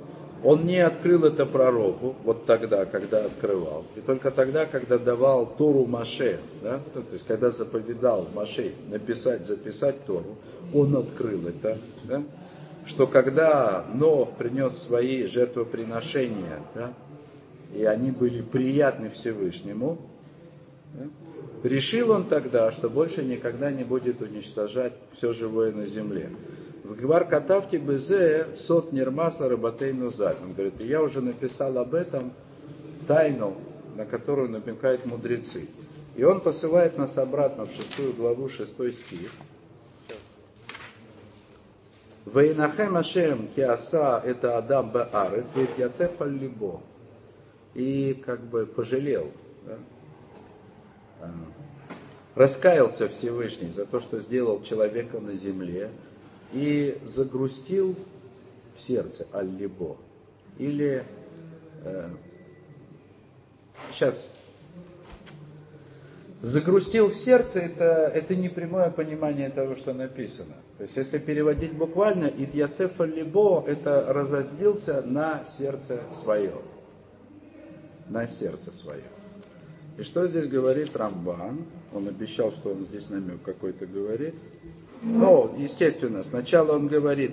Он 0.44 0.66
не 0.66 0.78
открыл 0.78 1.24
это 1.24 1.46
пророку 1.46 2.14
вот 2.24 2.46
тогда, 2.46 2.84
когда 2.84 3.24
открывал. 3.24 3.84
И 3.96 4.00
только 4.00 4.30
тогда, 4.30 4.66
когда 4.66 4.98
давал 4.98 5.46
Тору 5.56 5.86
Маше, 5.86 6.38
да, 6.62 6.80
то 6.92 7.02
есть 7.10 7.26
когда 7.26 7.50
заповедал 7.50 8.28
Маше 8.34 8.72
написать, 8.88 9.46
записать 9.46 10.04
Тору, 10.04 10.36
он 10.74 10.94
открыл 10.96 11.48
это. 11.48 11.78
Да, 12.04 12.22
что 12.86 13.06
когда 13.06 13.86
Нох 13.94 14.36
принес 14.36 14.76
свои 14.76 15.24
жертвоприношения, 15.26 16.60
да, 16.74 16.92
и 17.74 17.84
они 17.84 18.10
были 18.10 18.42
приятны 18.42 19.10
Всевышнему, 19.10 19.98
да, 20.94 21.06
решил 21.62 22.10
он 22.10 22.28
тогда, 22.28 22.70
что 22.70 22.88
больше 22.88 23.24
никогда 23.24 23.70
не 23.70 23.84
будет 23.84 24.20
уничтожать 24.22 24.92
все 25.14 25.32
живое 25.32 25.72
на 25.72 25.86
земле. 25.86 26.30
Гвар 26.94 27.24
Катавти 27.24 27.76
Безе 27.76 28.48
сот 28.56 28.92
нирмасла 28.92 29.48
рыбатей 29.48 29.92
нузаль. 29.92 30.36
Он 30.42 30.52
говорит, 30.52 30.80
я 30.80 31.02
уже 31.02 31.20
написал 31.20 31.76
об 31.78 31.94
этом 31.94 32.32
тайну, 33.08 33.56
на 33.96 34.04
которую 34.04 34.50
намекают 34.50 35.04
мудрецы. 35.04 35.68
И 36.14 36.22
он 36.22 36.40
посылает 36.40 36.96
нас 36.96 37.18
обратно 37.18 37.66
в 37.66 37.72
шестую 37.72 38.12
главу, 38.14 38.48
шестой 38.48 38.92
стих. 38.92 39.30
Вейнахем 42.24 42.96
Ашем 42.96 43.48
Киаса 43.54 44.20
это 44.24 44.56
Адам 44.56 44.90
Баарец, 44.90 45.46
ведь 45.54 45.78
Яцеф 45.78 46.20
Либо. 46.20 46.80
И 47.74 48.14
как 48.24 48.40
бы 48.40 48.66
пожалел, 48.66 49.30
да? 49.64 51.30
Раскаялся 52.34 53.08
Всевышний 53.08 53.70
за 53.70 53.86
то, 53.86 53.98
что 54.00 54.18
сделал 54.18 54.62
человека 54.62 55.20
на 55.20 55.34
земле, 55.34 55.90
и 56.52 56.98
загрустил 57.04 57.96
в 58.74 58.80
сердце 58.80 59.26
Аль-Либо. 59.32 59.96
Или 60.58 61.04
э, 61.84 62.10
сейчас 63.92 64.26
загрустил 66.42 67.10
в 67.10 67.16
сердце, 67.16 67.60
это, 67.60 68.10
это 68.14 68.36
не 68.36 68.48
прямое 68.48 68.90
понимание 68.90 69.50
того, 69.50 69.76
что 69.76 69.92
написано. 69.92 70.54
То 70.78 70.84
есть, 70.84 70.96
если 70.96 71.18
переводить 71.18 71.72
буквально, 71.72 72.26
Идьяцефа 72.26 73.04
Либо, 73.04 73.64
это 73.66 74.12
разозлился 74.12 75.02
на 75.02 75.44
сердце 75.44 76.00
свое. 76.12 76.54
На 78.08 78.26
сердце 78.26 78.72
свое. 78.72 79.02
И 79.98 80.02
что 80.02 80.26
здесь 80.28 80.46
говорит 80.46 80.94
Рамбан? 80.94 81.64
Он 81.94 82.08
обещал, 82.08 82.52
что 82.52 82.72
он 82.72 82.84
здесь 82.84 83.08
намек 83.08 83.42
какой-то 83.42 83.86
говорит. 83.86 84.34
Ну, 85.08 85.54
естественно, 85.56 86.24
сначала 86.24 86.72
он 86.72 86.88
говорит, 86.88 87.30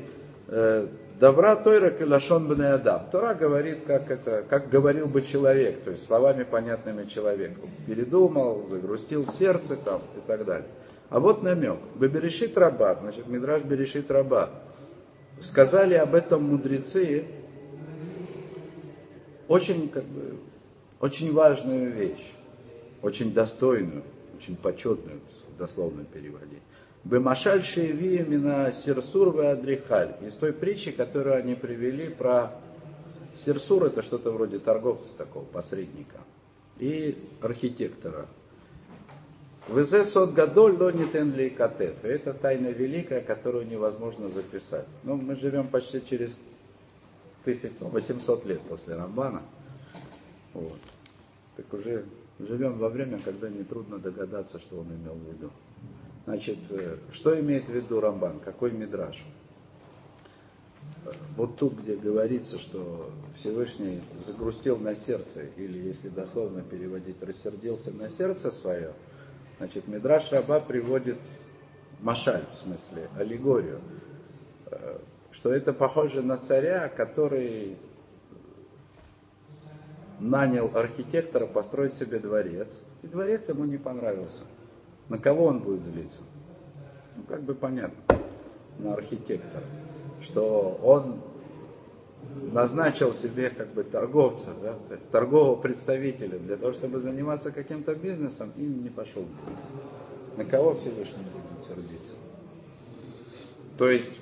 э, 0.48 0.88
добра 1.20 1.56
Тойра 1.56 1.90
Килашон 1.90 2.62
Адам. 2.62 3.10
Тора 3.12 3.34
говорит, 3.34 3.80
как, 3.88 4.12
это, 4.12 4.44
как 4.48 4.70
говорил 4.70 5.08
бы 5.08 5.24
человек, 5.24 5.82
то 5.84 5.90
есть 5.90 6.06
словами 6.06 6.44
понятными 6.44 7.06
человеку. 7.06 7.68
Передумал, 7.88 8.68
загрустил 8.70 9.26
в 9.26 9.32
сердце 9.32 9.76
там 9.76 10.02
и 10.16 10.20
так 10.28 10.46
далее. 10.46 10.68
А 11.10 11.20
вот 11.20 11.42
намек. 11.42 11.80
Беберешит 11.96 12.56
раба, 12.58 12.96
значит, 13.02 13.28
Мидраш 13.28 13.64
Берешит 13.64 14.12
раба. 14.12 14.52
Сказали 15.42 15.96
об 15.96 16.14
этом 16.14 16.44
мудрецы 16.44 17.26
очень, 19.48 19.90
как 19.90 20.04
бы, 20.04 20.38
очень 21.00 21.34
важную 21.34 21.92
вещь, 21.92 22.32
очень 23.02 23.34
достойную, 23.34 24.04
очень 24.36 24.56
почетную, 24.56 25.20
в 25.54 25.58
дословном 25.58 26.06
переводе. 26.06 26.60
Бемашаль 27.04 27.64
Шееви 27.64 28.18
именно 28.18 28.72
Серсур 28.72 29.38
Адрихаль. 29.40 30.16
Из 30.22 30.36
той 30.36 30.54
притчи, 30.54 30.92
которую 30.92 31.36
они 31.36 31.54
привели 31.54 32.10
про 32.10 32.54
Серсур, 33.38 33.86
это 33.86 34.02
что-то 34.02 34.32
вроде 34.32 34.60
торговца 34.60 35.12
такого, 35.18 35.44
посредника, 35.44 36.20
и 36.80 37.18
архитектора. 37.42 38.28
Везе 39.68 40.06
сот 40.06 40.34
гадоль 40.34 40.78
лонитен 40.78 41.34
катеф. 41.56 42.04
Это 42.04 42.34
тайна 42.34 42.68
великая, 42.68 43.22
которую 43.22 43.68
невозможно 43.68 44.28
записать. 44.28 44.86
Ну, 45.04 45.16
мы 45.16 45.36
живем 45.36 45.68
почти 45.68 46.06
через 46.06 46.38
1800 47.42 48.46
лет 48.46 48.62
после 48.62 48.96
Рамбана. 48.96 49.42
Вот. 50.54 50.80
Так 51.56 51.74
уже 51.74 52.06
живем 52.40 52.78
во 52.78 52.90
время, 52.90 53.20
когда 53.24 53.50
нетрудно 53.50 54.00
догадаться, 54.00 54.60
что 54.60 54.80
он 54.80 54.88
имел 54.88 55.16
в 55.16 55.28
виду. 55.28 55.50
Значит, 56.26 56.60
э, 56.70 56.98
что 57.12 57.38
имеет 57.40 57.66
в 57.66 57.74
виду 57.74 58.00
Рамбан? 58.00 58.40
Какой 58.40 58.72
мидраж? 58.72 59.24
Вот 61.36 61.58
тут, 61.58 61.80
где 61.80 61.96
говорится, 61.96 62.58
что 62.58 63.12
Всевышний 63.36 64.02
загрустил 64.20 64.78
на 64.78 64.96
сердце, 64.96 65.44
или 65.58 65.80
если 65.80 66.10
дословно 66.10 66.62
переводить, 66.62 67.22
рассердился 67.22 67.92
на 67.92 68.10
сердце 68.10 68.52
свое, 68.52 68.94
значит, 69.58 69.88
Мидраш 69.88 70.32
Раба 70.32 70.60
приводит 70.60 71.18
машаль, 72.00 72.46
в 72.52 72.56
смысле, 72.56 73.10
аллегорию, 73.18 73.82
э, 74.68 75.00
что 75.32 75.52
это 75.52 75.74
похоже 75.74 76.22
на 76.22 76.38
царя, 76.38 76.88
который 76.88 77.78
нанял 80.20 80.72
архитектора 80.74 81.48
построить 81.48 81.96
себе 81.96 82.20
дворец, 82.20 82.78
и 83.02 83.08
дворец 83.08 83.50
ему 83.50 83.66
не 83.66 83.78
понравился. 83.78 84.42
На 85.10 85.18
кого 85.18 85.46
он 85.46 85.60
будет 85.60 85.84
злиться? 85.84 86.20
Ну, 87.18 87.24
как 87.28 87.44
бы 87.44 87.54
понятно, 87.54 88.18
на 88.80 88.94
архитектора, 88.94 89.64
что 90.22 90.80
он 90.84 91.22
назначил 92.52 93.14
себе 93.14 93.50
как 93.50 93.74
бы 93.74 93.84
торговца, 93.84 94.50
да, 94.62 94.76
то 94.88 94.96
есть 94.96 95.10
торгового 95.12 95.56
представителя 95.56 96.40
для 96.40 96.58
того, 96.58 96.74
чтобы 96.74 97.00
заниматься 97.00 97.52
каким-то 97.52 97.96
бизнесом 97.96 98.52
и 98.58 98.62
не 98.62 98.90
пошел. 98.90 99.26
На 100.38 100.46
кого 100.46 100.76
Всевышний 100.76 101.24
будет 101.24 101.64
сердиться? 101.64 102.16
То 103.78 103.90
есть 103.90 104.18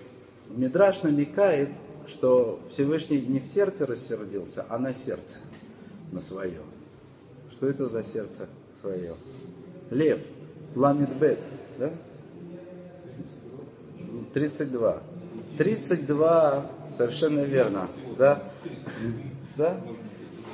Мидраш 0.50 1.04
намекает, 1.04 1.70
что 2.08 2.60
Всевышний 2.70 3.22
не 3.22 3.40
в 3.40 3.46
сердце 3.46 3.86
рассердился, 3.86 4.66
а 4.68 4.78
на 4.78 4.94
сердце, 4.94 5.38
на 6.12 6.20
свое. 6.20 6.62
Что 7.52 7.68
это 7.68 7.88
за 7.88 8.04
сердце 8.04 8.50
свое? 8.82 9.16
Лев, 9.90 10.22
Ламидбет, 10.76 11.40
да? 11.78 11.92
32. 14.34 15.04
32, 15.58 16.72
совершенно 16.90 17.42
верно, 17.42 17.90
да? 18.18 18.44
Да? 19.58 19.82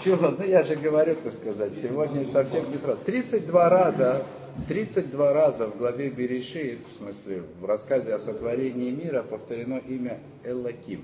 Чего? 0.04 0.32
Ну 0.32 0.44
я 0.44 0.64
же 0.64 0.76
говорю, 0.76 1.16
так 1.16 1.34
сказать, 1.34 1.78
сегодня 1.78 2.28
совсем 2.28 2.70
не 2.72 2.78
трудно. 2.78 3.04
32 3.04 3.70
раза, 3.70 4.26
32 4.68 5.34
раза 5.34 5.68
в 5.68 5.78
главе 5.78 6.10
Береши, 6.10 6.80
в 6.92 6.98
смысле 6.98 7.44
в 7.60 7.66
рассказе 7.66 8.14
о 8.14 8.20
сотворении 8.20 8.92
мира 8.92 9.24
повторено 9.24 9.78
имя 9.78 10.20
Эллаким. 10.44 11.04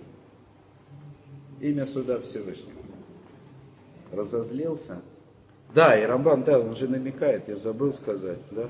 Имя 1.60 1.86
суда 1.86 2.20
Всевышнего. 2.20 2.82
Разозлился. 4.12 5.02
Да, 5.74 6.00
и 6.00 6.06
Рамбан, 6.06 6.44
да, 6.44 6.60
он 6.60 6.76
же 6.76 6.88
намекает, 6.88 7.48
я 7.48 7.56
забыл 7.56 7.94
сказать, 7.94 8.40
да? 8.52 8.68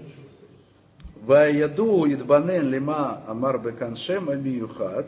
Ваяду 1.21 2.05
идбанен 2.11 2.69
лима 2.69 3.23
амар 3.27 3.59
беканшем 3.59 4.29
амиюхат. 4.29 5.07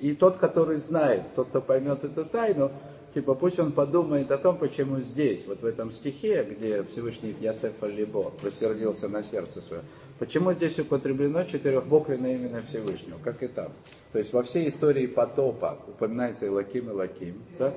И 0.00 0.14
тот, 0.14 0.36
который 0.36 0.76
знает, 0.76 1.22
тот, 1.34 1.48
кто 1.48 1.60
поймет 1.60 2.04
эту 2.04 2.24
тайну, 2.24 2.70
типа 3.14 3.34
пусть 3.34 3.58
он 3.58 3.72
подумает 3.72 4.30
о 4.30 4.38
том, 4.38 4.56
почему 4.56 5.00
здесь, 5.00 5.46
вот 5.46 5.62
в 5.62 5.66
этом 5.66 5.90
стихе, 5.90 6.44
где 6.44 6.82
Всевышний 6.84 7.34
Яцеф 7.40 7.82
Либо 7.82 8.32
рассердился 8.42 9.08
на 9.08 9.22
сердце 9.22 9.60
свое, 9.60 9.82
почему 10.18 10.52
здесь 10.52 10.78
употреблено 10.78 11.44
четырехбуквенное 11.44 12.36
именно 12.36 12.62
Всевышнего, 12.62 13.18
как 13.22 13.42
и 13.42 13.48
там. 13.48 13.72
То 14.12 14.18
есть 14.18 14.32
во 14.32 14.42
всей 14.42 14.68
истории 14.68 15.06
потопа 15.06 15.78
упоминается 15.88 16.46
Элаким, 16.46 16.90
Элаким, 16.90 17.34
да? 17.58 17.72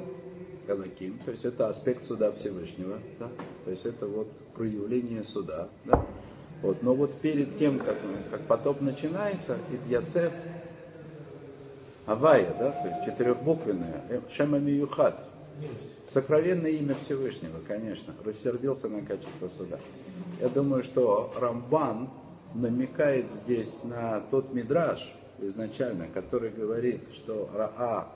Элаким, 0.69 1.19
то 1.25 1.31
есть 1.31 1.45
это 1.45 1.67
аспект 1.67 2.05
суда 2.05 2.31
Всевышнего, 2.31 2.99
да? 3.19 3.29
то 3.63 3.71
есть 3.71 3.85
это 3.85 4.07
вот 4.07 4.31
проявление 4.55 5.23
суда, 5.23 5.69
да? 5.85 6.05
Вот. 6.61 6.81
Но 6.81 6.95
вот 6.95 7.13
перед 7.19 7.57
тем, 7.59 7.79
как, 7.79 7.97
как 8.31 8.41
потоп 8.47 8.81
начинается, 8.81 9.57
Итьяцев, 9.71 10.31
Авая, 12.05 12.55
да, 12.57 12.71
то 12.71 12.87
есть 12.87 13.05
четырехбуквенное, 13.05 14.03
э, 14.09 14.21
Шема 14.31 14.59
Миюхат, 14.59 15.23
сокровенное 16.05 16.71
имя 16.71 16.95
Всевышнего, 16.95 17.59
конечно, 17.67 18.13
рассердился 18.23 18.89
на 18.89 19.01
качество 19.01 19.47
суда. 19.47 19.79
Я 20.39 20.49
думаю, 20.49 20.83
что 20.83 21.33
Рамбан 21.39 22.09
намекает 22.53 23.31
здесь 23.31 23.77
на 23.83 24.21
тот 24.31 24.53
мидраж 24.53 25.13
изначально, 25.39 26.07
который 26.07 26.49
говорит, 26.49 27.01
что 27.13 27.49
Раа, 27.53 28.07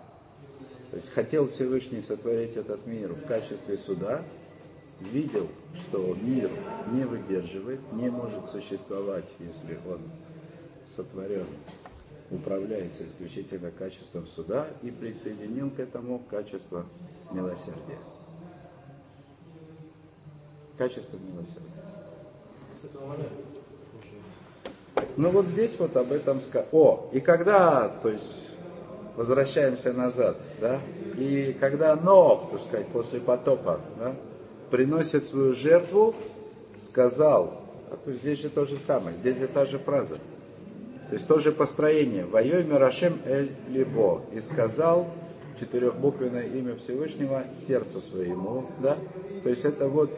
то 0.91 0.97
есть 0.97 1.11
хотел 1.13 1.47
Всевышний 1.49 2.01
сотворить 2.01 2.55
этот 2.55 2.85
мир 2.87 3.13
в 3.13 3.27
качестве 3.27 3.77
суда, 3.77 4.23
видел, 4.99 5.47
что 5.75 6.15
мир 6.15 6.49
не 6.91 7.03
выдерживает, 7.03 7.79
не 7.93 8.09
может 8.09 8.49
существовать, 8.49 9.25
если 9.39 9.79
он 9.87 10.01
сотворен, 10.87 11.45
управляется 12.31 13.05
исключительно 13.05 13.71
качеством 13.71 14.25
суда 14.25 14.67
и 14.81 14.89
присоединил 14.89 15.69
к 15.69 15.79
этому 15.79 16.19
качество 16.19 16.85
милосердия. 17.31 17.99
Качество 20.77 21.17
милосердия. 21.17 21.63
Ну 25.17 25.31
вот 25.31 25.45
здесь 25.45 25.77
вот 25.79 25.95
об 25.97 26.11
этом 26.11 26.39
сказано. 26.39 26.69
О, 26.71 27.09
и 27.11 27.19
когда, 27.19 27.89
то 27.89 28.09
есть 28.09 28.49
возвращаемся 29.19 29.91
назад, 29.91 30.41
да, 30.61 30.79
и 31.17 31.53
когда 31.59 31.93
Нох, 31.97 32.51
так 32.51 32.61
сказать, 32.61 32.87
после 32.87 33.19
потопа, 33.19 33.81
да, 33.99 34.15
приносит 34.71 35.25
свою 35.25 35.53
жертву, 35.53 36.15
сказал, 36.77 37.59
а 37.91 37.97
то 37.97 38.13
здесь 38.13 38.41
же 38.41 38.47
то 38.47 38.63
же 38.63 38.77
самое, 38.77 39.17
здесь 39.17 39.39
же 39.39 39.47
та 39.47 39.65
же 39.65 39.77
фраза. 39.77 40.15
То 41.09 41.15
есть 41.15 41.27
то 41.27 41.37
же 41.39 41.51
построение. 41.51 42.23
Воей 42.23 42.63
Мирашем 42.63 43.19
Эль 43.25 43.51
Либо. 43.67 44.21
И 44.31 44.39
сказал 44.39 45.07
четырехбуквенное 45.59 46.45
имя 46.45 46.77
Всевышнего 46.77 47.43
сердцу 47.53 47.99
своему. 47.99 48.67
Да? 48.79 48.95
То 49.43 49.49
есть 49.49 49.65
это 49.65 49.89
вот 49.89 50.11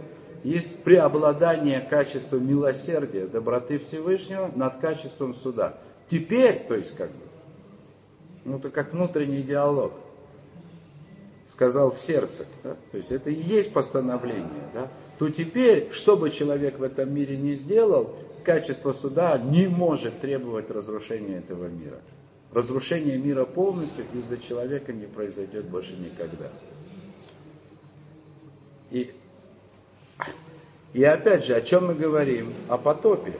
есть 0.43 0.83
преобладание 0.83 1.79
качества 1.79 2.35
милосердия, 2.35 3.25
доброты 3.25 3.79
Всевышнего 3.79 4.51
над 4.53 4.77
качеством 4.77 5.33
суда. 5.33 5.77
Теперь, 6.07 6.65
то 6.67 6.75
есть 6.75 6.95
как 6.95 7.09
бы, 7.09 7.30
ну 8.45 8.57
это 8.57 8.69
как 8.69 8.93
внутренний 8.93 9.43
диалог 9.43 9.93
сказал 11.47 11.91
в 11.91 11.99
сердце, 11.99 12.45
да? 12.63 12.75
то 12.91 12.97
есть 12.97 13.11
это 13.11 13.29
и 13.29 13.35
есть 13.35 13.73
постановление, 13.73 14.69
да? 14.73 14.89
то 15.19 15.29
теперь, 15.29 15.91
что 15.91 16.15
бы 16.15 16.29
человек 16.29 16.79
в 16.79 16.83
этом 16.83 17.13
мире 17.13 17.37
не 17.37 17.55
сделал, 17.55 18.15
качество 18.43 18.93
суда 18.93 19.37
не 19.37 19.67
может 19.67 20.21
требовать 20.21 20.71
разрушения 20.71 21.37
этого 21.37 21.67
мира. 21.67 21.99
Разрушение 22.53 23.17
мира 23.17 23.45
полностью 23.45 24.05
из-за 24.13 24.37
человека 24.37 24.91
не 24.91 25.05
произойдет 25.05 25.65
больше 25.65 25.93
никогда. 25.93 26.49
И, 28.89 29.11
и 30.93 31.03
опять 31.03 31.45
же, 31.45 31.55
о 31.55 31.61
чем 31.61 31.87
мы 31.87 31.95
говорим? 31.95 32.53
О 32.67 32.77
потопе. 32.77 33.33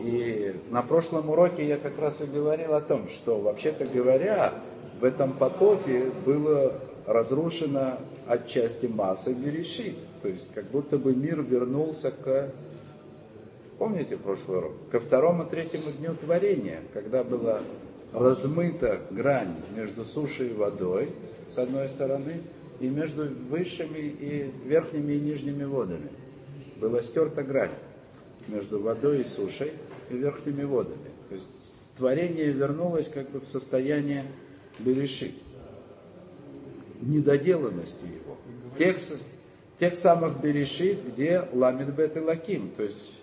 И 0.00 0.54
на 0.70 0.82
прошлом 0.82 1.28
уроке 1.30 1.66
я 1.66 1.76
как 1.76 1.98
раз 1.98 2.20
и 2.22 2.24
говорил 2.24 2.74
о 2.74 2.80
том, 2.80 3.08
что 3.08 3.38
вообще-то 3.38 3.84
говоря, 3.84 4.54
в 5.00 5.04
этом 5.04 5.34
потопе 5.34 6.10
было 6.24 6.74
разрушена 7.06 7.98
отчасти 8.26 8.86
масса 8.86 9.34
Берешит. 9.34 9.96
То 10.22 10.28
есть 10.28 10.52
как 10.54 10.64
будто 10.66 10.98
бы 10.98 11.14
мир 11.14 11.42
вернулся 11.42 12.10
к 12.10 12.52
помните 13.78 14.16
прошлый 14.16 14.58
урок, 14.58 14.72
ко 14.90 15.00
второму, 15.00 15.44
третьему 15.44 15.90
дню 15.98 16.14
творения, 16.14 16.80
когда 16.92 17.24
была 17.24 17.60
размыта 18.12 19.00
грань 19.10 19.54
между 19.74 20.04
сушей 20.04 20.50
и 20.50 20.54
водой, 20.54 21.08
с 21.54 21.58
одной 21.58 21.88
стороны, 21.88 22.42
и 22.78 22.88
между 22.88 23.28
высшими 23.48 23.98
и 23.98 24.50
верхними 24.64 25.14
и 25.14 25.20
нижними 25.20 25.64
водами. 25.64 26.10
Была 26.76 27.02
стерта 27.02 27.42
грань 27.42 27.70
между 28.48 28.80
водой 28.80 29.22
и 29.22 29.24
сушей 29.24 29.72
и 30.08 30.16
верхними 30.16 30.64
водами. 30.64 31.10
То 31.28 31.34
есть 31.34 31.84
творение 31.96 32.50
вернулось 32.50 33.08
как 33.08 33.30
бы 33.30 33.40
в 33.40 33.48
состояние 33.48 34.26
береши, 34.78 35.32
недоделанности 37.00 38.04
его. 38.04 38.36
Тех, 38.78 38.98
тех 39.78 39.96
самых 39.96 40.40
берешит, 40.40 41.12
где 41.12 41.48
ламит 41.52 41.94
бет 41.94 42.16
и 42.16 42.20
лаким, 42.20 42.70
то 42.70 42.82
есть 42.82 43.18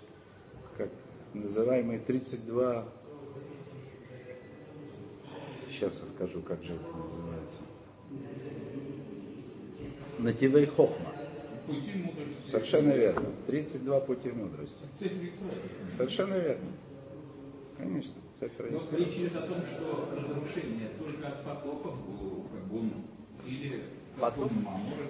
как 0.76 0.90
называемые 1.34 1.98
32 1.98 2.86
сейчас 5.78 6.00
я 6.02 6.08
скажу, 6.08 6.40
как 6.42 6.62
же 6.64 6.74
это 6.74 6.96
называется. 6.96 7.60
Нативей 10.18 10.66
Хохма. 10.66 11.17
Пути 11.68 11.92
мудрости. 11.96 12.50
Совершенно 12.50 12.92
верно. 12.92 13.26
32 13.46 14.00
пути 14.00 14.30
мудрости. 14.30 14.84
Исраиля. 14.94 15.32
Совершенно 15.96 16.34
верно. 16.34 16.72
Конечно. 17.76 18.12
Цифры 18.40 18.70
Но 18.70 18.82
речь 18.96 19.16
идет 19.16 19.36
о 19.36 19.42
том, 19.42 19.62
что 19.62 20.08
разрушение 20.16 20.90
только 20.98 21.28
от 21.28 21.44
потопов 21.44 21.94
было, 22.06 22.42
как 22.44 22.72
он, 22.72 22.92
или 23.46 23.82
потом, 24.18 24.48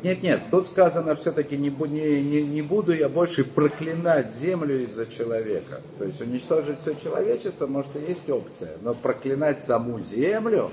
Нет, 0.02 0.22
нет, 0.22 0.42
тут 0.50 0.66
сказано 0.66 1.14
все-таки 1.14 1.56
не, 1.56 1.70
не, 1.70 2.42
не 2.42 2.62
буду 2.62 2.92
я 2.92 3.08
больше 3.08 3.44
проклинать 3.44 4.34
землю 4.34 4.82
из-за 4.82 5.06
человека. 5.06 5.80
То 5.98 6.06
есть 6.06 6.20
уничтожить 6.20 6.80
все 6.80 6.94
человечество, 6.94 7.66
может 7.66 7.94
и 7.96 8.00
есть 8.00 8.28
опция, 8.30 8.78
но 8.82 8.94
проклинать 8.94 9.62
саму 9.62 10.00
землю, 10.00 10.70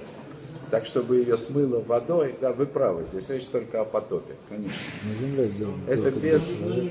так 0.72 0.86
чтобы 0.86 1.18
ее 1.18 1.38
смыло 1.38 1.80
водой, 1.82 2.36
да, 2.42 2.52
вы 2.52 2.66
правы, 2.66 3.06
здесь 3.12 3.30
речь 3.30 3.46
только 3.46 3.82
о 3.82 3.86
потопе, 3.86 4.36
конечно. 4.50 4.90
Но 5.04 5.14
земля 5.16 5.48
сделана 5.48 5.82
Это 5.88 6.12
без- 6.12 6.52
Ну, 6.60 6.90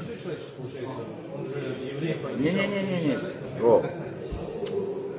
Не-не-не-не-не. 2.38 3.18
О. 3.62 3.83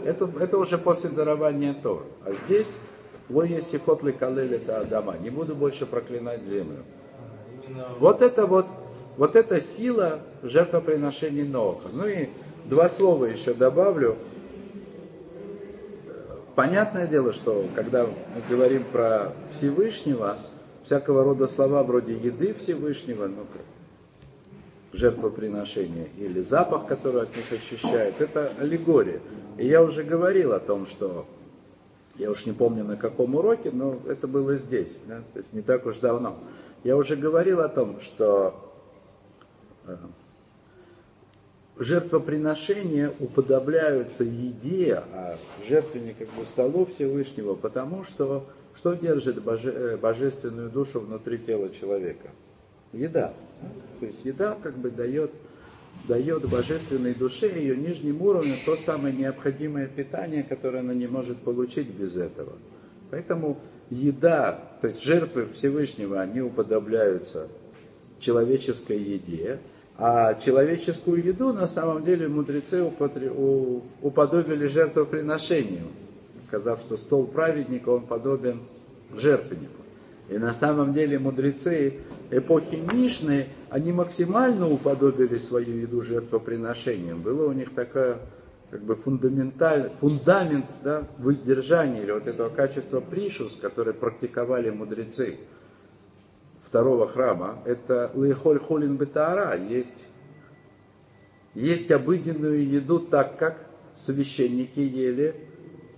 Это, 0.05 0.29
это 0.39 0.57
уже 0.57 0.77
после 0.77 1.09
дарования 1.09 1.73
Тор. 1.73 2.05
А 2.25 2.33
здесь 2.33 2.75
Ло 3.29 3.43
есть 3.43 3.67
сихот 3.67 4.01
калель 4.19 4.53
это 4.53 4.81
Адама. 4.81 5.17
Не 5.17 5.29
буду 5.29 5.55
больше 5.55 5.85
проклинать 5.85 6.43
землю. 6.45 6.83
Вот 7.99 8.21
это 8.21 8.45
вот, 8.45 8.67
вот 9.17 9.35
эта 9.35 9.59
сила 9.59 10.19
жертвоприношений 10.43 11.43
Ноха. 11.43 11.89
Ну 11.91 12.05
и 12.05 12.27
два 12.65 12.87
слова 12.87 13.25
еще 13.25 13.53
добавлю. 13.53 14.17
Понятное 16.55 17.05
дело, 17.05 17.33
что 17.33 17.67
когда 17.75 18.05
мы 18.05 18.13
говорим 18.49 18.85
про 18.85 19.33
Всевышнего, 19.51 20.37
всякого 20.83 21.23
рода 21.23 21.47
слова 21.47 21.83
вроде 21.83 22.13
еды 22.13 22.53
Всевышнего, 22.53 23.27
ну, 23.27 23.45
жертвоприношения 24.93 26.07
или 26.17 26.39
запах, 26.39 26.87
который 26.87 27.23
от 27.23 27.35
них 27.35 27.51
ощущают, 27.51 28.21
это 28.21 28.53
аллегория. 28.59 29.19
И 29.57 29.67
я 29.67 29.83
уже 29.83 30.03
говорил 30.03 30.53
о 30.53 30.59
том, 30.59 30.85
что 30.85 31.25
я 32.17 32.31
уж 32.31 32.45
не 32.45 32.53
помню 32.53 32.85
на 32.85 32.95
каком 32.95 33.35
уроке, 33.35 33.71
но 33.73 33.99
это 34.07 34.25
было 34.25 34.55
здесь, 34.55 35.01
да, 35.05 35.17
то 35.33 35.39
есть 35.39 35.51
не 35.51 35.61
так 35.61 35.85
уж 35.85 35.97
давно. 35.97 36.37
Я 36.85 36.95
уже 36.95 37.17
говорил 37.17 37.59
о 37.59 37.67
том, 37.67 37.99
что 37.99 38.73
э, 39.85 39.97
жертвоприношения 41.77 43.13
уподобляются 43.19 44.23
еде, 44.23 45.03
а 45.13 45.37
жертвенник 45.67 46.17
бы 46.17 46.45
столу 46.45 46.85
Всевышнего, 46.85 47.55
потому 47.55 48.03
что 48.03 48.45
что 48.75 48.93
держит 48.93 49.41
боже- 49.41 49.71
э, 49.73 49.97
божественную 49.97 50.69
душу 50.69 50.99
внутри 50.99 51.37
тела 51.37 51.69
человека? 51.69 52.29
Еда. 52.91 53.33
То 53.99 54.05
есть 54.05 54.25
еда 54.25 54.57
как 54.61 54.77
бы 54.77 54.91
дает, 54.91 55.31
дает 56.07 56.47
божественной 56.47 57.13
душе 57.13 57.51
ее 57.57 57.75
нижним 57.75 58.21
уровнем 58.21 58.55
то 58.65 58.75
самое 58.75 59.15
необходимое 59.15 59.87
питание, 59.87 60.43
которое 60.43 60.79
она 60.79 60.93
не 60.93 61.07
может 61.07 61.37
получить 61.37 61.87
без 61.87 62.17
этого. 62.17 62.53
Поэтому 63.11 63.57
еда, 63.89 64.59
то 64.81 64.87
есть 64.87 65.03
жертвы 65.03 65.47
Всевышнего, 65.53 66.21
они 66.21 66.41
уподобляются 66.41 67.47
человеческой 68.19 68.99
еде, 68.99 69.59
а 69.97 70.33
человеческую 70.35 71.23
еду 71.23 71.53
на 71.53 71.67
самом 71.67 72.03
деле 72.03 72.27
мудрецы 72.27 72.83
уподобили 74.01 74.67
жертвоприношению, 74.67 75.87
сказав, 76.47 76.81
что 76.81 76.97
стол 76.97 77.27
праведника, 77.27 77.89
он 77.89 78.05
подобен 78.05 78.59
жертвеннику. 79.15 79.81
И 80.27 80.37
на 80.37 80.53
самом 80.53 80.93
деле 80.93 81.19
мудрецы 81.19 81.99
эпохи 82.31 82.75
Мишны, 82.75 83.47
они 83.69 83.93
максимально 83.93 84.69
уподобили 84.69 85.37
свою 85.37 85.77
еду 85.77 86.01
жертвоприношением. 86.01 87.21
Было 87.21 87.47
у 87.47 87.53
них 87.53 87.73
такая 87.73 88.19
как 88.71 88.81
бы 88.81 88.95
фундаменталь, 88.95 89.91
фундамент 90.01 90.65
да, 90.83 91.03
воздержания 91.19 92.01
или 92.01 92.11
вот 92.11 92.27
этого 92.27 92.49
качества 92.49 92.99
пришус, 92.99 93.57
которое 93.61 93.93
практиковали 93.93 94.71
мудрецы 94.71 95.37
второго 96.75 97.07
храма, 97.07 97.59
это 97.63 98.11
лейхоль 98.15 98.59
холин 98.59 98.97
бетаара, 98.97 99.57
есть, 99.57 99.95
есть 101.53 101.89
обыденную 101.89 102.69
еду 102.69 102.99
так, 102.99 103.37
как 103.37 103.65
священники 103.95 104.81
ели 104.81 105.35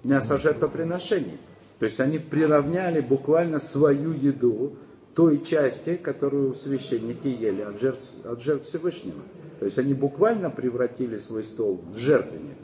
мясо 0.03 0.37
жертвоприношений. 0.37 1.39
То 1.79 1.85
есть 1.85 1.99
они 1.99 2.19
приравняли 2.19 3.01
буквально 3.01 3.57
свою 3.57 4.11
еду 4.13 4.75
той 5.15 5.43
части, 5.43 5.95
которую 5.95 6.53
священники 6.53 7.27
ели 7.27 7.63
от 7.63 7.81
жертв, 7.81 8.03
от 8.23 8.43
жертв 8.43 8.67
Всевышнего. 8.67 9.23
То 9.57 9.65
есть 9.65 9.79
они 9.79 9.95
буквально 9.95 10.51
превратили 10.51 11.17
свой 11.17 11.43
стол 11.43 11.81
в 11.89 11.97
жертвенник. 11.97 12.57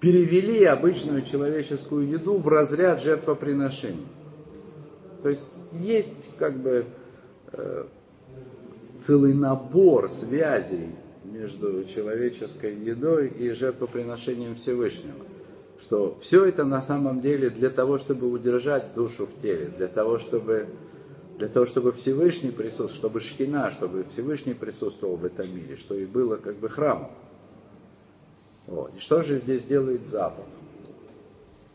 Перевели 0.00 0.64
обычную 0.64 1.20
человеческую 1.20 2.08
еду 2.08 2.38
в 2.38 2.48
разряд 2.48 3.02
жертвоприношений. 3.02 4.06
То 5.22 5.28
есть 5.30 5.54
есть 5.72 6.36
как 6.38 6.56
бы 6.58 6.86
э, 7.52 7.84
целый 9.00 9.34
набор 9.34 10.10
связей 10.10 10.90
между 11.24 11.84
человеческой 11.84 12.74
едой 12.76 13.28
и 13.28 13.50
жертвоприношением 13.50 14.54
Всевышнего. 14.54 15.24
Что 15.80 16.18
все 16.20 16.44
это 16.44 16.64
на 16.64 16.82
самом 16.82 17.20
деле 17.20 17.50
для 17.50 17.70
того, 17.70 17.98
чтобы 17.98 18.28
удержать 18.30 18.94
душу 18.94 19.26
в 19.26 19.40
теле, 19.40 19.66
для 19.76 19.86
того, 19.86 20.18
чтобы, 20.18 20.66
для 21.38 21.48
того, 21.48 21.66
чтобы 21.66 21.92
Всевышний 21.92 22.50
присутствовал, 22.50 22.90
чтобы 22.90 23.20
Шхина, 23.20 23.70
чтобы 23.70 24.04
Всевышний 24.04 24.54
присутствовал 24.54 25.16
в 25.16 25.24
этом 25.24 25.46
мире, 25.54 25.76
что 25.76 25.94
и 25.94 26.04
было 26.04 26.36
как 26.36 26.56
бы 26.56 26.68
храмом. 26.68 27.10
Вот. 28.66 28.92
И 28.96 28.98
что 28.98 29.22
же 29.22 29.38
здесь 29.38 29.62
делает 29.62 30.08
запах? 30.08 30.44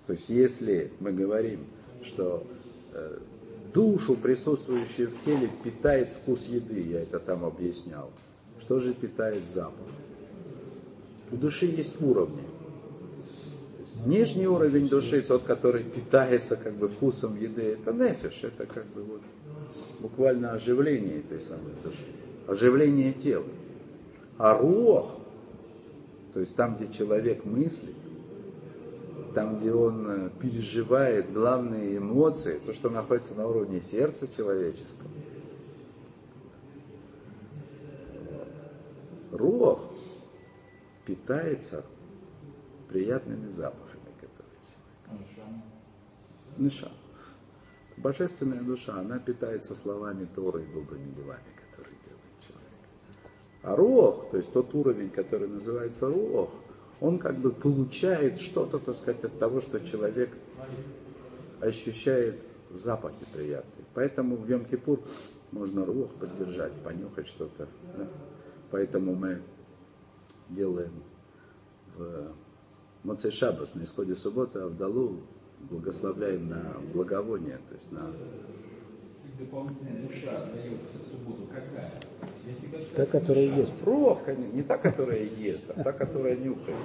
То 0.08 0.14
есть 0.14 0.30
если 0.30 0.92
мы 1.00 1.14
говорим, 1.14 1.66
что 2.04 2.46
э, 2.92 3.20
душу, 3.74 4.16
присутствующую 4.16 5.10
в 5.10 5.26
теле, 5.26 5.50
питает 5.64 6.10
вкус 6.10 6.48
еды, 6.48 6.80
я 6.82 7.02
это 7.02 7.20
там 7.20 7.44
объяснял. 7.44 8.10
Что 8.62 8.80
же 8.80 8.94
питает 8.94 9.48
запах? 9.50 9.88
У 11.32 11.36
души 11.36 11.66
есть 11.66 12.00
уровни. 12.02 12.44
Нижний 14.06 14.48
уровень 14.48 14.90
души, 14.90 15.22
тот, 15.22 15.44
который 15.44 15.84
питается 15.84 16.58
как 16.58 16.74
бы 16.74 16.88
вкусом 16.88 17.40
еды, 17.40 17.62
это 17.62 17.94
нефиш, 17.94 18.44
это 18.44 18.66
как 18.66 18.86
бы 18.88 19.04
вот 19.04 19.22
буквально 20.00 20.54
оживление 20.54 21.20
этой 21.20 21.42
самой 21.42 21.74
души, 21.84 22.06
оживление 22.48 23.14
тела. 23.14 23.46
А 24.38 24.58
рух, 24.58 25.18
то 26.34 26.40
есть 26.40 26.56
там, 26.56 26.76
где 26.76 26.92
человек 26.92 27.46
мыслит, 27.46 27.96
там, 29.34 29.60
где 29.60 29.74
он 29.74 30.08
э, 30.10 30.30
переживает 30.39 31.34
главные 31.34 31.98
эмоции, 31.98 32.60
то, 32.65 32.74
что 32.74 32.89
находится 32.89 33.36
на 33.36 33.48
уровне 33.48 33.80
сердца 33.80 34.28
человеческого. 34.28 35.10
Рух 39.32 39.82
питается 41.06 41.84
приятными 42.88 43.50
запахами, 43.50 44.13
которые 44.22 44.60
человек. 45.34 45.63
Ниша. 46.58 46.91
Божественная 47.98 48.62
душа, 48.62 49.00
она 49.00 49.19
питается 49.19 49.76
словами 49.76 50.26
Торы 50.36 50.63
и 50.63 50.74
добрыми 50.74 51.12
делами, 51.13 51.50
которые 51.69 51.96
делает 52.06 52.39
человек. 52.39 52.63
А 53.63 53.76
рух, 53.76 54.30
то 54.32 54.38
есть 54.38 54.52
тот 54.52 54.74
уровень, 54.74 55.10
который 55.10 55.48
называется 55.48 56.08
рух, 56.08 56.50
он 57.04 57.20
как 57.20 57.38
бы 57.38 57.52
получает 57.52 58.39
что-то, 58.39 58.80
так 58.80 58.96
сказать, 58.96 59.22
от 59.26 59.38
того, 59.38 59.60
что 59.60 59.82
человек 59.82 60.30
ощущает 61.60 62.39
запахи 62.72 63.26
приятные. 63.34 63.86
Поэтому 63.94 64.38
в 64.38 64.50
Йом-Кипур 64.50 65.02
можно 65.52 65.86
рух 65.86 66.12
поддержать, 66.13 66.72
понюхать 66.82 67.28
что-то. 67.28 67.68
да. 67.98 68.08
Поэтому 68.72 69.16
мы 69.16 69.42
делаем 70.48 70.94
в 71.98 72.32
Моцей 73.04 73.32
Шабас, 73.32 73.76
на 73.76 73.84
исходе 73.84 74.16
субботы, 74.16 74.60
Авдалу 74.60 75.24
благословляем 75.70 76.48
на 76.48 76.78
благовоние, 76.94 77.60
то 77.68 77.76
есть 77.76 77.92
на 77.92 78.13
Дополнительная 79.39 80.04
душа 80.04 80.46
дается 80.54 81.00
в 81.00 81.08
субботу 81.12 81.48
какая? 81.48 81.91
Та, 82.96 83.06
которая 83.06 83.46
ест. 83.46 83.74
Конечно, 84.26 84.54
не 84.54 84.63
та, 84.63 84.78
которая 84.78 85.24
ест, 85.24 85.65
а 85.76 85.84
та, 85.84 85.91
которая 85.91 86.36
нюхает. 86.36 86.78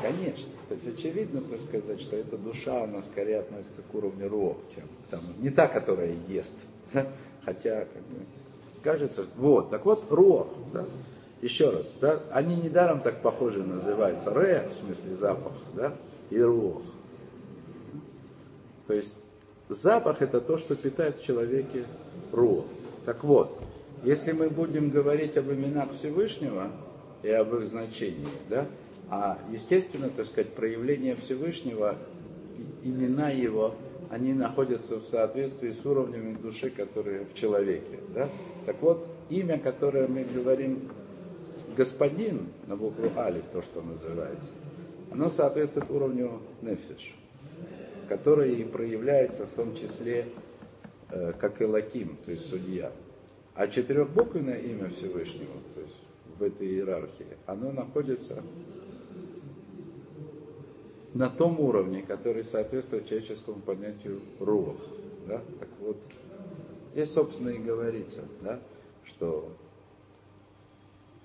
Конечно. 0.00 0.44
То 0.68 0.74
есть 0.74 0.98
очевидно, 0.98 1.40
так 1.40 1.60
сказать, 1.60 2.00
что 2.00 2.16
эта 2.16 2.36
душа, 2.36 2.84
она 2.84 3.00
скорее 3.02 3.40
относится 3.40 3.82
к 3.90 3.94
уровню 3.94 4.28
рох, 4.28 4.56
чем 4.74 4.84
там, 5.10 5.20
не 5.38 5.50
та, 5.50 5.68
которая 5.68 6.14
ест. 6.28 6.66
Хотя, 7.44 7.86
как 7.86 8.02
бы, 8.02 8.26
кажется, 8.82 9.26
вот, 9.36 9.70
так 9.70 9.84
вот, 9.86 10.10
рох, 10.10 10.48
да. 10.72 10.84
Еще 11.40 11.70
раз, 11.70 11.92
да, 12.00 12.20
они 12.30 12.54
недаром 12.54 13.00
так 13.00 13.20
похожи 13.20 13.62
называются. 13.62 14.30
Ре, 14.30 14.68
в 14.70 14.84
смысле 14.84 15.14
запах, 15.14 15.52
да, 15.74 15.96
и 16.30 16.40
рох. 16.40 16.82
То 18.86 18.94
есть 18.94 19.14
запах 19.72 20.22
это 20.22 20.40
то, 20.40 20.56
что 20.56 20.76
питает 20.76 21.18
в 21.18 21.24
человеке 21.24 21.84
рух. 22.32 22.64
Так 23.04 23.24
вот, 23.24 23.58
если 24.04 24.32
мы 24.32 24.48
будем 24.48 24.90
говорить 24.90 25.36
об 25.36 25.50
именах 25.50 25.92
Всевышнего 25.94 26.70
и 27.22 27.30
об 27.30 27.54
их 27.54 27.66
значении, 27.66 28.28
да, 28.48 28.66
а 29.10 29.38
естественно, 29.50 30.08
так 30.08 30.26
сказать, 30.26 30.54
проявление 30.54 31.16
Всевышнего, 31.16 31.96
имена 32.82 33.30
его, 33.30 33.74
они 34.10 34.32
находятся 34.32 34.98
в 34.98 35.04
соответствии 35.04 35.70
с 35.70 35.84
уровнями 35.84 36.34
души, 36.34 36.70
которые 36.70 37.24
в 37.24 37.34
человеке. 37.34 37.98
Да? 38.14 38.28
Так 38.66 38.76
вот, 38.82 39.06
имя, 39.30 39.58
которое 39.58 40.06
мы 40.06 40.24
говорим 40.24 40.90
господин 41.76 42.48
на 42.66 42.76
букву 42.76 43.10
Али, 43.16 43.42
то, 43.52 43.62
что 43.62 43.82
называется, 43.82 44.50
оно 45.10 45.28
соответствует 45.28 45.90
уровню 45.90 46.40
нефиш, 46.60 47.14
который 48.12 48.60
и 48.60 48.64
проявляется 48.64 49.46
в 49.46 49.52
том 49.52 49.74
числе 49.74 50.28
э, 51.08 51.32
как 51.40 51.62
Элаким, 51.62 52.18
то 52.26 52.30
есть 52.30 52.46
судья. 52.46 52.92
А 53.54 53.68
четырехбуквенное 53.68 54.58
имя 54.58 54.90
Всевышнего, 54.90 55.54
то 55.74 55.80
есть 55.80 55.96
в 56.38 56.42
этой 56.42 56.66
иерархии, 56.66 57.38
оно 57.46 57.72
находится 57.72 58.42
на 61.14 61.30
том 61.30 61.58
уровне, 61.58 62.02
который 62.02 62.44
соответствует 62.44 63.08
человеческому 63.08 63.60
понятию 63.60 64.20
рух. 64.38 64.76
Да? 65.26 65.40
Так 65.58 65.68
вот, 65.80 65.96
здесь, 66.92 67.12
собственно, 67.12 67.48
и 67.48 67.58
говорится, 67.58 68.24
да, 68.42 68.60
что 69.04 69.48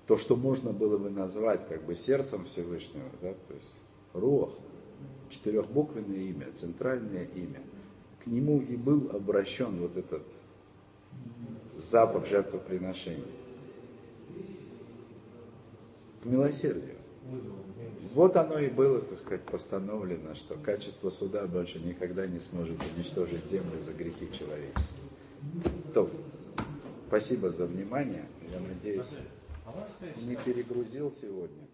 то, 0.06 0.16
что 0.16 0.36
можно 0.36 0.72
было 0.72 0.96
бы 0.96 1.10
назвать 1.10 1.68
как 1.68 1.82
бы 1.82 1.96
сердцем 1.96 2.46
Всевышнего, 2.46 3.10
да, 3.20 3.34
то 3.34 3.54
есть 3.54 3.74
рух, 4.14 4.54
четырехбуквенное 5.30 6.18
имя, 6.18 6.46
центральное 6.58 7.24
имя, 7.34 7.60
к 8.22 8.26
нему 8.26 8.60
и 8.60 8.76
был 8.76 9.10
обращен 9.12 9.76
вот 9.80 9.96
этот 9.96 10.22
запах 11.76 12.26
жертвоприношения. 12.26 13.24
К 16.22 16.26
милосердию. 16.26 16.96
Вот 18.14 18.36
оно 18.36 18.58
и 18.58 18.68
было, 18.68 19.00
так 19.00 19.18
сказать, 19.20 19.44
постановлено, 19.44 20.34
что 20.34 20.56
качество 20.56 21.10
суда 21.10 21.46
больше 21.46 21.78
никогда 21.78 22.26
не 22.26 22.40
сможет 22.40 22.78
уничтожить 22.96 23.46
землю 23.46 23.80
за 23.80 23.92
грехи 23.92 24.28
человеческие. 24.32 25.04
То, 25.94 26.10
спасибо 27.06 27.50
за 27.50 27.66
внимание. 27.66 28.26
Я 28.50 28.60
надеюсь, 28.60 29.10
не 30.22 30.36
перегрузил 30.36 31.10
сегодня. 31.10 31.67